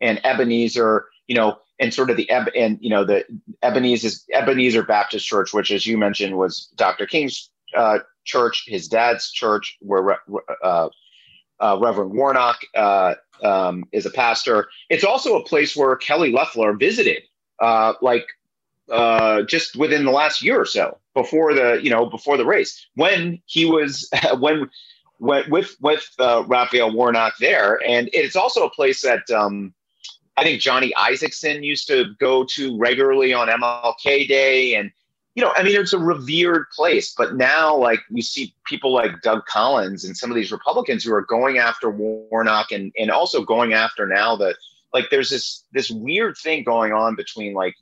[0.00, 3.24] and Ebenezer, you know, and sort of the and you know the
[3.62, 7.06] Ebenezer Ebenezer Baptist Church, which as you mentioned was Dr.
[7.06, 10.18] King's uh, church, his dad's church, where
[10.64, 10.88] uh,
[11.60, 14.68] uh, Reverend Warnock uh, um, is a pastor.
[14.90, 17.22] It's also a place where Kelly Loeffler visited,
[17.60, 18.26] uh, like
[18.90, 22.86] uh, just within the last year or so before the you know before the race
[22.94, 24.08] when he was
[24.38, 24.70] when
[25.18, 29.74] when with with uh, Raphael Warnock there, and it's also a place that um,
[30.36, 34.90] I think Johnny Isakson used to go to regularly on MLK Day, and
[35.36, 39.20] you know, I mean, it's a revered place, but now like you see people like
[39.20, 43.44] Doug Collins and some of these Republicans who are going after Warnock and and also
[43.44, 44.56] going after now the
[44.94, 47.74] like there's this this weird thing going on between like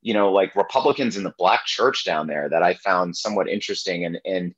[0.00, 4.04] you know like Republicans in the black church down there that I found somewhat interesting.
[4.04, 4.52] And and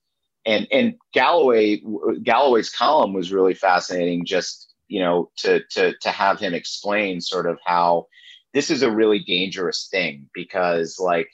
[0.47, 1.83] and and Galloway
[2.23, 7.47] Galloway's column was really fascinating just you know to to to have him explain sort
[7.47, 8.07] of how
[8.55, 11.29] this is a really dangerous thing because like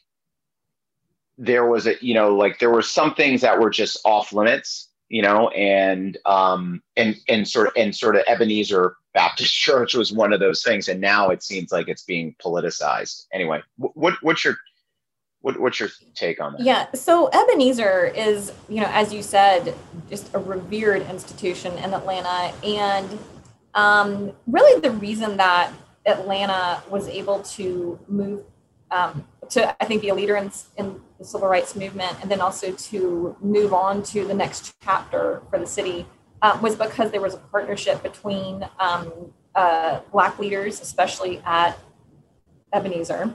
[1.41, 4.89] there was a you know like there were some things that were just off limits
[5.09, 10.13] you know and um and and sort of and sort of ebenezer baptist church was
[10.13, 10.87] one of those things.
[10.89, 13.27] And now it seems like it's being politicized.
[13.33, 14.57] Anyway what what's your
[15.43, 16.61] what, what's your take on that?
[16.61, 16.93] Yeah.
[16.93, 19.75] So ebenezer is you know as you said
[20.11, 22.55] just a revered institution in atlanta.
[22.63, 23.19] And
[23.73, 25.73] um, really the reason that
[26.05, 28.45] atlanta was able to move
[28.91, 32.41] um, to I think be a leader in, in the civil rights movement, and then
[32.41, 36.07] also to move on to the next chapter for the city
[36.43, 41.79] um, was because there was a partnership between um, uh, Black leaders, especially at
[42.73, 43.35] Ebenezer,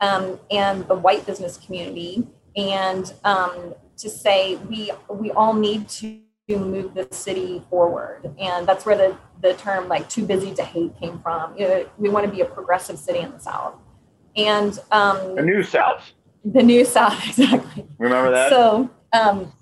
[0.00, 2.26] um, and the white business community,
[2.56, 6.18] and um, to say we we all need to
[6.48, 10.98] move the city forward, and that's where the the term like "too busy to hate"
[10.98, 11.56] came from.
[11.56, 13.74] You know, we want to be a progressive city in the South,
[14.36, 16.12] and um, the new South.
[16.44, 17.86] The new South, exactly.
[17.98, 18.50] Remember that?
[18.50, 19.52] So, um,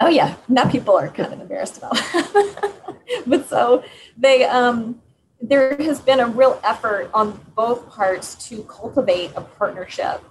[0.00, 1.98] oh yeah, now people are kind of embarrassed about.
[3.26, 3.82] but so
[4.16, 5.00] they um,
[5.40, 10.22] there has been a real effort on both parts to cultivate a partnership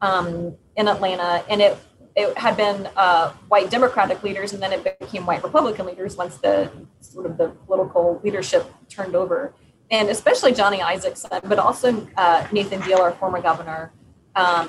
[0.00, 1.76] um, in Atlanta, and it
[2.14, 6.36] it had been uh, white Democratic leaders, and then it became white Republican leaders once
[6.38, 6.70] the
[7.00, 9.54] sort of the political leadership turned over,
[9.90, 13.92] and especially Johnny Isakson, but also uh, Nathan Deal, our former governor,
[14.36, 14.68] um,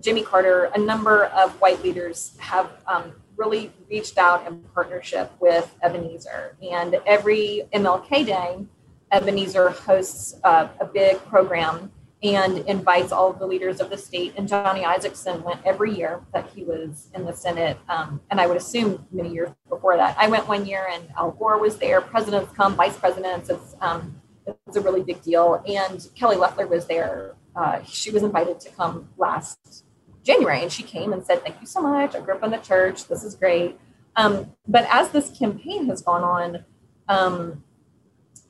[0.00, 5.74] Jimmy Carter, a number of white leaders have um, really reached out in partnership with
[5.82, 8.66] Ebenezer, and every MLK Day
[9.12, 11.92] Ebenezer hosts uh, a big program
[12.22, 14.32] and invites all of the leaders of the state.
[14.36, 17.76] And Johnny Isakson went every year that he was in the Senate.
[17.88, 20.16] Um, and I would assume many years before that.
[20.16, 22.00] I went one year and Al Gore was there.
[22.00, 23.50] Presidents come, vice presidents.
[23.50, 25.62] It's, um, it's a really big deal.
[25.66, 27.34] And Kelly Loeffler was there.
[27.54, 29.84] Uh, she was invited to come last
[30.22, 32.14] January and she came and said, Thank you so much.
[32.14, 33.06] I grew up in the church.
[33.08, 33.78] This is great.
[34.16, 36.64] Um, but as this campaign has gone on,
[37.08, 37.64] um,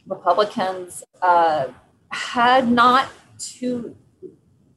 [0.07, 1.69] Republicans uh,
[2.11, 3.97] had not too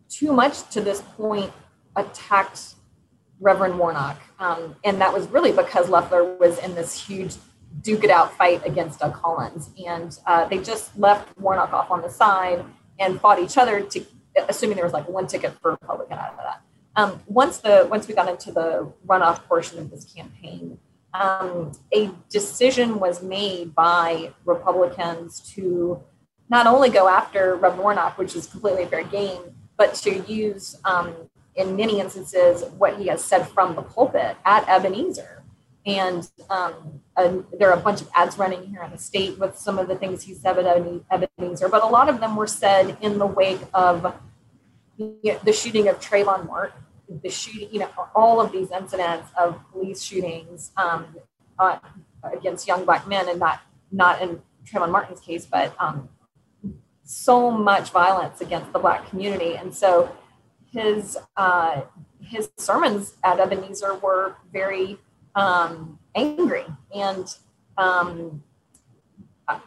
[0.09, 1.51] too much to this point
[1.95, 2.76] attacked
[3.39, 7.36] Reverend Warnock, um, and that was really because Loeffler was in this huge
[7.82, 12.01] duke it out fight against Doug Collins, and uh, they just left Warnock off on
[12.01, 12.63] the side
[12.99, 14.05] and fought each other to,
[14.49, 16.61] assuming there was like one ticket for Republican out of that.
[16.95, 20.80] Um, once the once we got into the runoff portion of this campaign,
[21.13, 26.01] um, a decision was made by Republicans to
[26.49, 29.41] not only go after Reverend Warnock, which is completely fair game,
[29.78, 31.13] but to use, um,
[31.55, 35.34] in many instances, what he has said from the pulpit at Ebenezer.
[35.86, 39.77] And um, there are a bunch of ads running here in the state with some
[39.77, 43.19] of the things he said at Ebenezer, but a lot of them were said in
[43.19, 44.15] the wake of
[44.97, 50.01] the shooting of Trayvon Martin the shooting, you know, all of these incidents of police
[50.01, 51.15] shootings um,
[51.59, 51.79] uh,
[52.23, 53.61] against young black men, and not
[53.91, 56.09] not in Trayvon Martin's case, but um,
[57.03, 60.15] so much violence against the black community, and so
[60.71, 61.81] his uh,
[62.19, 64.97] his sermons at Ebenezer were very
[65.36, 67.36] um, angry and
[67.77, 68.43] um,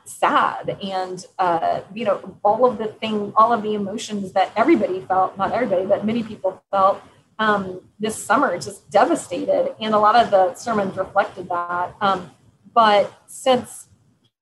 [0.04, 5.00] sad and uh, you know all of the thing all of the emotions that everybody
[5.02, 7.00] felt not everybody but many people felt
[7.38, 9.74] um, this summer just devastated.
[9.80, 11.94] And a lot of the sermons reflected that.
[12.00, 12.30] Um,
[12.74, 13.88] but since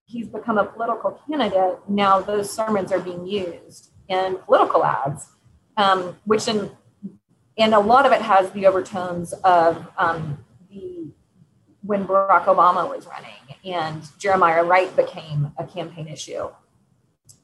[0.05, 5.29] he's become a political candidate, now those sermons are being used in political ads,
[5.77, 6.71] um, which in
[7.59, 11.11] and a lot of it has the overtones of um, the
[11.87, 13.33] when Barack Obama was running
[13.65, 16.49] and Jeremiah Wright became a campaign issue.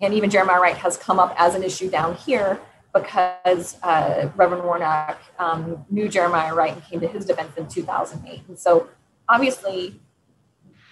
[0.00, 2.60] And even Jeremiah Wright has come up as an issue down here
[2.92, 8.42] because uh, Reverend Warnock um, knew Jeremiah Wright and came to his defense in 2008.
[8.48, 8.88] And so
[9.28, 10.00] obviously,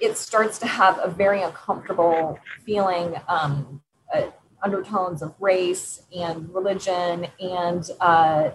[0.00, 3.82] it starts to have a very uncomfortable feeling, um,
[4.14, 4.30] uh,
[4.62, 8.50] undertones of race and religion, and uh,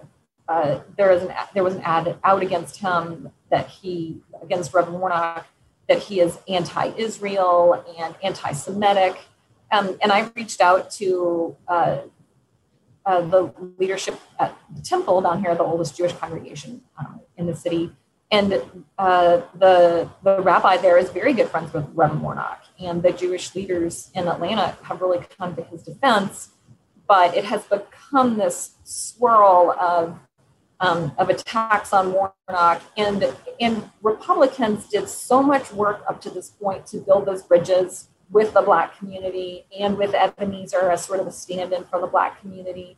[0.47, 4.99] uh, there is an there was an ad out against him that he against Reverend
[4.99, 5.47] Warnock
[5.87, 9.17] that he is anti-Israel and anti-Semitic.
[9.71, 11.97] Um, and I reached out to uh,
[13.05, 17.55] uh, the leadership at the temple down here, the oldest Jewish congregation um, in the
[17.55, 17.91] city.
[18.31, 18.61] And
[18.97, 22.63] uh, the, the rabbi there is very good friends with Reverend Warnock.
[22.79, 26.49] And the Jewish leaders in Atlanta have really come to his defense.
[27.07, 30.17] But it has become this swirl of,
[30.80, 32.82] um, of attacks on Warnock.
[32.97, 38.09] And, and Republicans did so much work up to this point to build those bridges
[38.32, 42.07] with the Black community and with Ebenezer as sort of a stand in for the
[42.07, 42.97] Black community.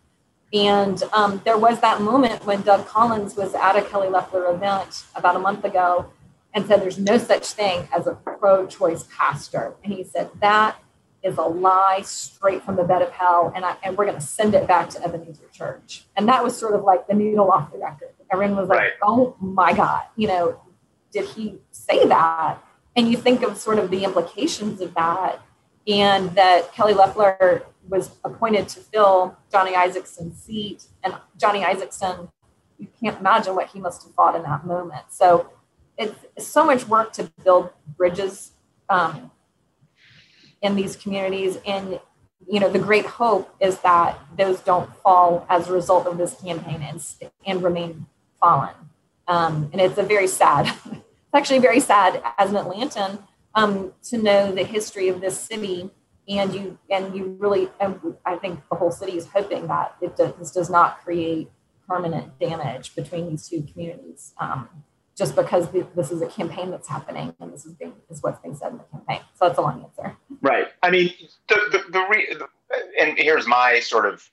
[0.54, 5.04] And um, there was that moment when Doug Collins was at a Kelly Loeffler event
[5.16, 6.12] about a month ago
[6.54, 9.76] and said, There's no such thing as a pro choice pastor.
[9.84, 10.78] And he said, That
[11.28, 13.52] is a lie straight from the bed of hell.
[13.56, 16.06] And, I, and we're going to send it back to Ebenezer Church.
[16.16, 18.14] And that was sort of like the needle off the record.
[18.32, 18.92] Everyone was like, right.
[19.04, 20.60] Oh my God, you know,
[21.12, 22.58] did he say that?
[22.96, 25.40] And you think of sort of the implications of that,
[25.88, 30.86] and that Kelly Loeffler was appointed to fill Johnny Isakson's seat.
[31.04, 32.30] And Johnny Isakson,
[32.78, 35.06] you can't imagine what he must have thought in that moment.
[35.10, 35.52] So
[35.98, 38.52] it's so much work to build bridges
[38.90, 39.32] um,
[40.62, 41.58] in these communities.
[41.66, 42.00] And
[42.48, 46.36] you know, the great hope is that those don't fall as a result of this
[46.40, 47.04] campaign and,
[47.46, 48.06] and remain
[48.40, 48.74] fallen.
[49.28, 53.20] Um, and it's a very sad, it's actually very sad as an Atlantan
[53.56, 55.90] um, to know the history of this city.
[56.30, 60.18] And you, and you really, and I think the whole city is hoping that it
[60.18, 61.50] does, this does not create
[61.88, 64.34] permanent damage between these two communities.
[64.38, 64.68] Um,
[65.18, 68.56] just because this is a campaign that's happening and this is being is what's being
[68.56, 69.22] said in the campaign.
[69.34, 70.16] So that's a long answer.
[70.42, 70.68] Right.
[70.84, 71.12] I mean,
[71.50, 72.48] the the, the, re, the
[73.00, 74.30] and here's my sort of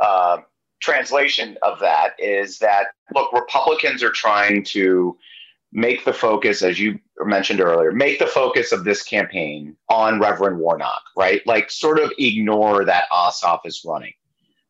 [0.00, 0.38] uh,
[0.80, 5.16] translation of that is that look, Republicans are trying to
[5.72, 10.58] make the focus, as you mentioned earlier, make the focus of this campaign on Reverend
[10.58, 11.46] Warnock, right?
[11.46, 14.14] Like, sort of ignore that Ossoff is running.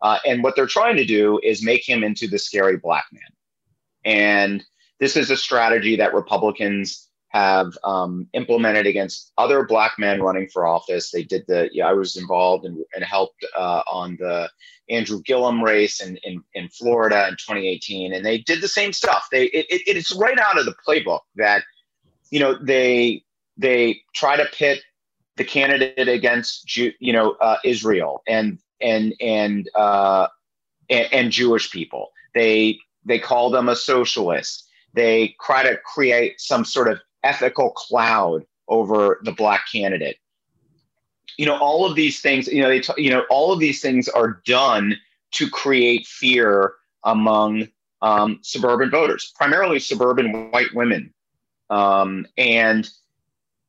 [0.02, 3.22] Uh, and what they're trying to do is make him into the scary black man.
[4.04, 4.64] And
[5.00, 10.66] this is a strategy that Republicans have um, implemented against other black men running for
[10.66, 11.10] office.
[11.10, 14.50] They did the, yeah, I was involved and, and helped uh, on the
[14.88, 18.12] Andrew Gillum race in, in, in, Florida in 2018.
[18.12, 19.28] And they did the same stuff.
[19.30, 21.62] They, it, it, it's right out of the playbook that,
[22.30, 23.22] you know, they,
[23.56, 24.80] they try to pit
[25.36, 30.26] the candidate against, you know, uh, Israel and, and, and, uh,
[30.90, 32.10] and, and Jewish people.
[32.34, 38.44] They, they call them a socialist they try to create some sort of ethical cloud
[38.68, 40.16] over the black candidate.
[41.36, 43.80] You know, all of these things, you know, they, t- you know, all of these
[43.80, 44.96] things are done
[45.32, 46.74] to create fear
[47.04, 47.68] among
[48.02, 51.12] um, suburban voters, primarily suburban white women.
[51.70, 52.88] Um, and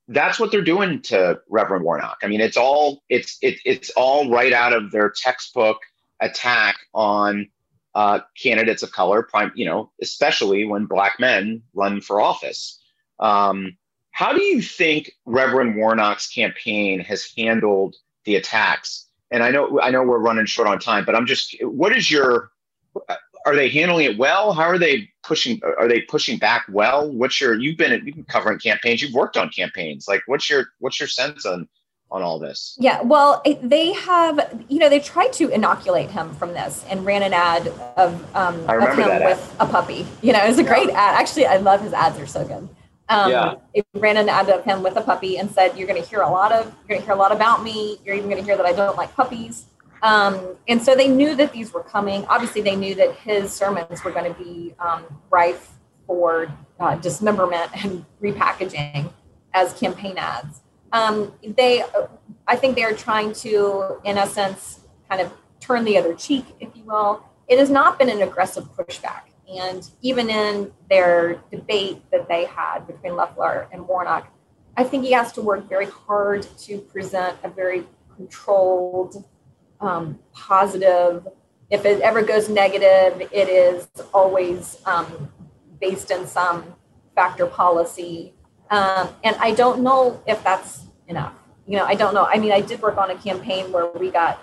[0.07, 2.17] that's what they're doing to Reverend Warnock.
[2.23, 5.77] I mean, it's all it's it, it's all right out of their textbook
[6.19, 7.47] attack on
[7.95, 12.79] uh, candidates of color, prime, you know, especially when black men run for office.
[13.19, 13.77] Um,
[14.11, 19.07] how do you think Reverend Warnock's campaign has handled the attacks?
[19.31, 22.11] And I know I know we're running short on time, but I'm just what is
[22.11, 22.51] your
[23.45, 24.53] are they handling it well?
[24.53, 27.09] How are they pushing are they pushing back well?
[27.11, 30.07] What's your you've been you've been covering campaigns, you've worked on campaigns.
[30.07, 31.67] Like what's your what's your sense on
[32.11, 32.75] on all this?
[32.79, 37.23] Yeah, well, they have, you know, they tried to inoculate him from this and ran
[37.23, 40.05] an ad of, um, of him with a puppy.
[40.21, 41.15] You know, it was a great ad.
[41.19, 42.67] Actually, I love his ads; they're so good.
[43.09, 43.55] Um, yeah.
[43.73, 46.21] It ran an ad of him with a puppy and said, "You're going to hear
[46.21, 47.99] a lot of, you're going to hear a lot about me.
[48.05, 49.65] You're even going to hear that I don't like puppies."
[50.03, 52.25] Um, and so they knew that these were coming.
[52.25, 55.71] Obviously, they knew that his sermons were going to be um, rife
[56.07, 59.13] for uh, dismemberment and repackaging
[59.53, 60.61] as campaign ads
[60.91, 61.83] um, they,
[62.47, 66.83] I think they're trying to, in essence, kind of turn the other cheek, if you
[66.83, 67.23] will.
[67.47, 69.23] It has not been an aggressive pushback.
[69.47, 74.31] And even in their debate that they had between Loeffler and Warnock,
[74.77, 77.83] I think he has to work very hard to present a very
[78.15, 79.25] controlled,
[79.81, 81.27] um, positive.
[81.69, 85.29] If it ever goes negative, it is always um,
[85.81, 86.75] based in some
[87.15, 88.33] factor policy
[88.71, 91.33] um, and I don't know if that's enough.
[91.67, 92.25] You know, I don't know.
[92.25, 94.39] I mean, I did work on a campaign where we got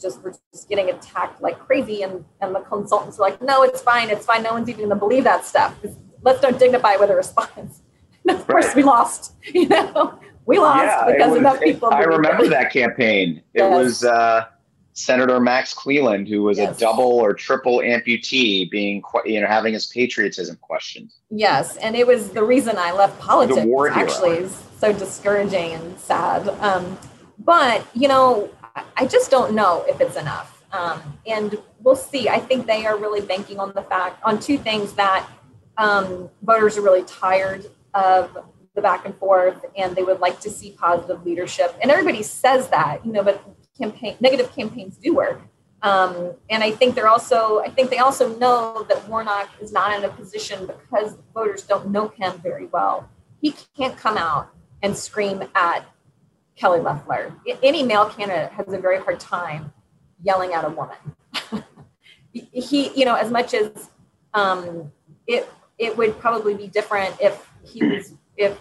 [0.00, 3.80] just we're just getting attacked like crazy, and and the consultants were like, "No, it's
[3.80, 4.42] fine, it's fine.
[4.42, 5.76] No one's even going to believe that stuff.
[6.22, 7.82] Let's don't dignify with a response."
[8.26, 9.34] And of course, we lost.
[9.54, 11.90] You know, we lost yeah, because was, enough people.
[11.90, 13.42] It, I remember that campaign.
[13.54, 13.70] It yes.
[13.70, 14.04] was.
[14.04, 14.46] Uh,
[14.94, 16.76] Senator Max Cleland, who was yes.
[16.76, 21.12] a double or triple amputee, being you know having his patriotism questioned.
[21.30, 23.66] Yes, and it was the reason I left politics.
[23.90, 26.48] Actually, is so discouraging and sad.
[26.60, 26.98] Um,
[27.38, 28.50] but you know,
[28.96, 32.28] I just don't know if it's enough, um, and we'll see.
[32.28, 35.26] I think they are really banking on the fact on two things that
[35.78, 38.36] um, voters are really tired of
[38.74, 41.76] the back and forth, and they would like to see positive leadership.
[41.82, 43.42] And everybody says that, you know, but
[43.82, 45.40] campaign negative campaigns do work.
[45.82, 49.96] Um, and I think they're also I think they also know that Warnock is not
[49.96, 53.08] in a position because voters don't know him very well.
[53.40, 55.84] He can't come out and scream at
[56.56, 57.34] Kelly Loeffler.
[57.62, 59.72] Any male candidate has a very hard time
[60.22, 60.96] yelling at a woman.
[62.32, 63.90] he, you know, as much as
[64.34, 64.92] um,
[65.26, 68.58] it it would probably be different if he was if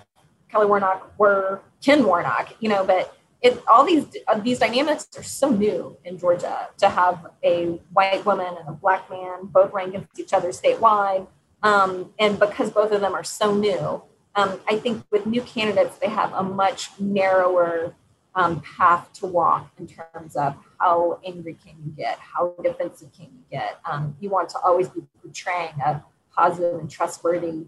[0.49, 5.23] Kelly Warnock were Ken Warnock, you know, but it all these uh, these dynamics are
[5.23, 9.95] so new in Georgia to have a white woman and a black man both running
[9.95, 11.27] against each other statewide,
[11.63, 14.03] um, and because both of them are so new,
[14.35, 17.95] um, I think with new candidates they have a much narrower
[18.35, 23.25] um, path to walk in terms of how angry can you get, how defensive can
[23.25, 23.79] you get.
[23.89, 26.03] Um, you want to always be portraying a
[26.35, 27.65] positive and trustworthy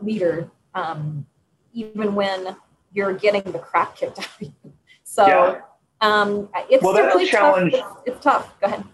[0.00, 1.26] leader, um,
[1.72, 2.56] even when
[2.92, 4.72] you're getting the crap kicked out of you.
[5.12, 5.60] So, yeah.
[6.00, 7.72] Um, it's well, that's really a challenge.
[7.72, 7.98] Tough.
[8.06, 8.60] It's, it's tough.
[8.60, 8.84] Go ahead.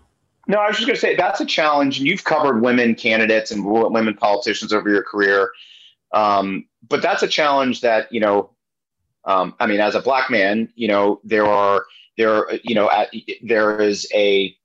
[0.49, 3.53] No, I was just going to say that's a challenge, and you've covered women candidates
[3.53, 5.53] and women politicians over your career.
[6.13, 8.51] Um, but that's a challenge that you know.
[9.25, 11.85] Um, I mean, as a black man, you know, there are
[12.17, 13.11] there, you know, at,
[13.43, 14.57] there is a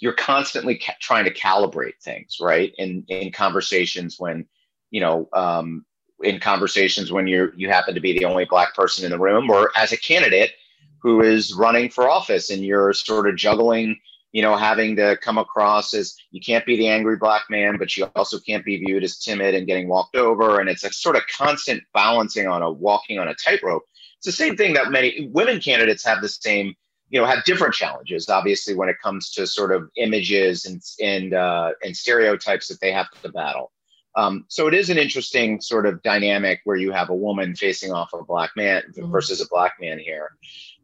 [0.00, 2.72] you're constantly ca- trying to calibrate things, right?
[2.78, 4.46] In in conversations when,
[4.90, 5.84] you know, um,
[6.22, 9.50] in conversations when you you happen to be the only black person in the room,
[9.50, 10.52] or as a candidate
[11.00, 13.98] who is running for office, and you're sort of juggling,
[14.32, 17.96] you know, having to come across as you can't be the angry black man, but
[17.96, 21.16] you also can't be viewed as timid and getting walked over, and it's a sort
[21.16, 23.82] of constant balancing on a walking on a tightrope.
[24.18, 26.74] It's the same thing that many women candidates have the same
[27.10, 31.34] you know have different challenges obviously when it comes to sort of images and and
[31.34, 33.70] uh, and stereotypes that they have to battle
[34.16, 37.92] um, so it is an interesting sort of dynamic where you have a woman facing
[37.92, 39.10] off a black man mm-hmm.
[39.10, 40.30] versus a black man here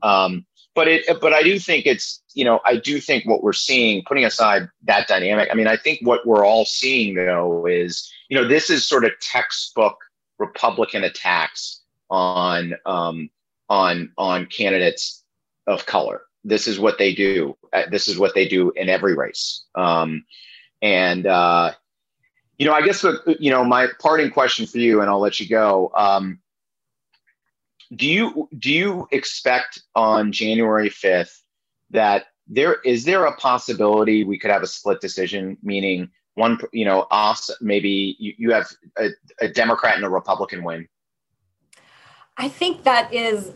[0.03, 3.53] um, but it but i do think it's you know i do think what we're
[3.53, 8.11] seeing putting aside that dynamic i mean i think what we're all seeing though is
[8.29, 9.97] you know this is sort of textbook
[10.39, 13.31] republican attacks on um,
[13.69, 15.25] on on candidates
[15.67, 16.23] of color.
[16.45, 17.57] This is what they do.
[17.73, 19.65] Uh, this is what they do in every race.
[19.75, 20.25] Um,
[20.83, 21.73] and uh,
[22.63, 23.05] you know, I guess
[23.41, 25.91] you know my parting question for you, and I'll let you go.
[25.97, 26.39] Um,
[27.97, 31.43] do you do you expect on January fifth
[31.91, 36.85] that there is there a possibility we could have a split decision, meaning one, you
[36.85, 39.09] know, us maybe you, you have a,
[39.41, 40.87] a Democrat and a Republican win?
[42.37, 43.51] I think that is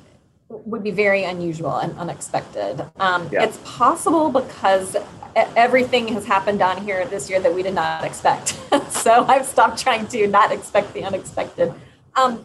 [0.49, 2.85] would be very unusual and unexpected.
[2.97, 3.45] Um, yeah.
[3.45, 4.97] It's possible because
[5.35, 8.59] everything has happened down here this year that we did not expect.
[8.91, 11.75] so I've stopped trying to not expect the unexpected.
[12.15, 12.45] Um,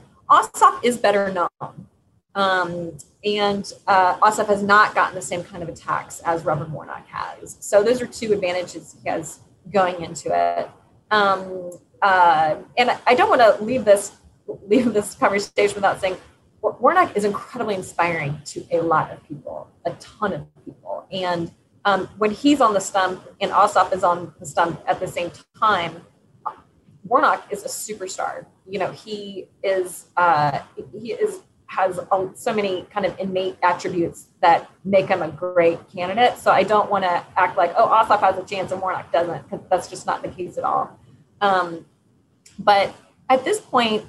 [0.84, 1.88] is better known.
[2.34, 7.58] Um, and uh, has not gotten the same kind of attacks as Reverend Warnock has.
[7.60, 9.40] So those are two advantages he has
[9.72, 10.70] going into it.
[11.12, 11.72] Um,
[12.02, 14.14] uh, and I don't want to leave this
[14.68, 16.18] leave this conversation without saying
[16.62, 21.08] Warnock is incredibly inspiring to a lot of people, a ton of people.
[21.12, 21.52] And
[21.86, 25.32] um, when he's on the stump and Ossoff is on the stump at the same
[25.60, 26.06] time,
[27.04, 28.46] Warnock is a superstar.
[28.68, 30.60] You know, he is uh,
[31.00, 32.00] he is has
[32.36, 36.38] so many kind of innate attributes that make him a great candidate.
[36.38, 39.50] So I don't want to act like oh Ossoff has a chance and Warnock doesn't,
[39.50, 41.00] because that's just not the case at all.
[41.40, 41.86] Um,
[42.60, 42.94] but
[43.30, 44.06] at this point,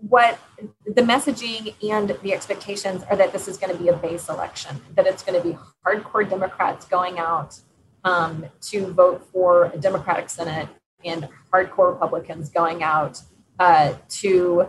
[0.00, 0.38] what
[0.86, 4.80] the messaging and the expectations are that this is going to be a base election,
[4.94, 7.58] that it's going to be hardcore Democrats going out
[8.04, 10.68] um, to vote for a Democratic Senate
[11.04, 13.20] and hardcore Republicans going out
[13.58, 14.68] uh, to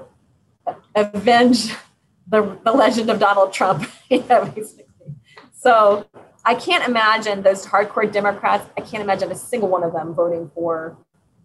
[0.96, 1.74] avenge
[2.28, 4.86] the, the legend of Donald Trump, basically.
[5.54, 6.08] So
[6.44, 10.52] I can't imagine those hardcore Democrats, I can't imagine a single one of them voting
[10.54, 10.98] for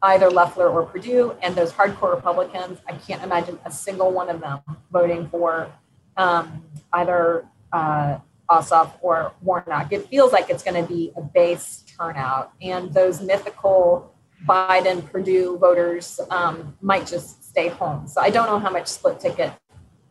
[0.02, 1.34] either Loeffler or Perdue.
[1.42, 4.60] and those hardcore Republicans, I can't imagine a single one of them
[4.92, 5.70] voting for
[6.16, 8.18] um, either uh,
[8.50, 9.92] Ossoff or Warnock.
[9.92, 14.14] It feels like it's going to be a base turnout, and those mythical
[14.46, 18.06] Biden Perdue voters um, might just stay home.
[18.06, 19.52] So I don't know how much split ticket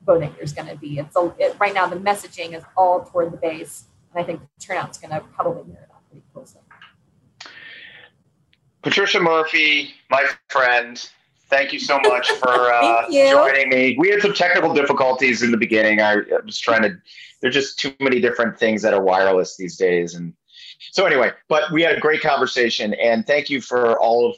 [0.06, 1.00] voting there's going to be.
[1.00, 4.42] It's a, it, right now the messaging is all toward the base, and I think
[4.42, 6.62] the turnout's going to probably mirror that pretty closely.
[8.86, 11.10] Patricia Murphy, my friend,
[11.50, 13.96] thank you so much for uh, joining me.
[13.98, 16.02] We had some technical difficulties in the beginning.
[16.02, 16.96] I, I was trying to,
[17.42, 20.14] there's just too many different things that are wireless these days.
[20.14, 20.34] And
[20.92, 22.94] so, anyway, but we had a great conversation.
[22.94, 24.36] And thank you for all of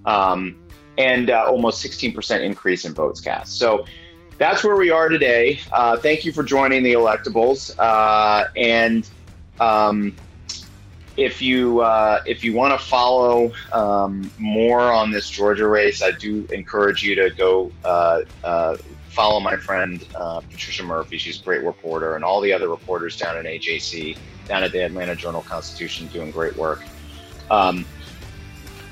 [0.06, 0.56] um,
[0.98, 3.58] and uh, almost 16% increase in votes cast.
[3.58, 3.86] So
[4.38, 5.60] that's where we are today.
[5.72, 7.78] Uh, thank you for joining the electables.
[7.78, 9.08] Uh, and
[9.60, 10.16] um,
[11.18, 16.12] if you uh, if you want to follow um, more on this Georgia race, I
[16.12, 18.78] do encourage you to go uh, uh,
[19.20, 21.18] follow my friend uh, Patricia Murphy.
[21.18, 24.18] She's a great reporter, and all the other reporters down in AJC,
[24.48, 26.84] down at the Atlanta Journal Constitution, doing great work.
[27.52, 27.84] Um,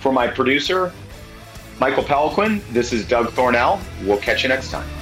[0.01, 0.91] for my producer,
[1.80, 3.80] Michael Peliquin, this is Doug Thornell.
[4.03, 4.97] We'll catch you next time.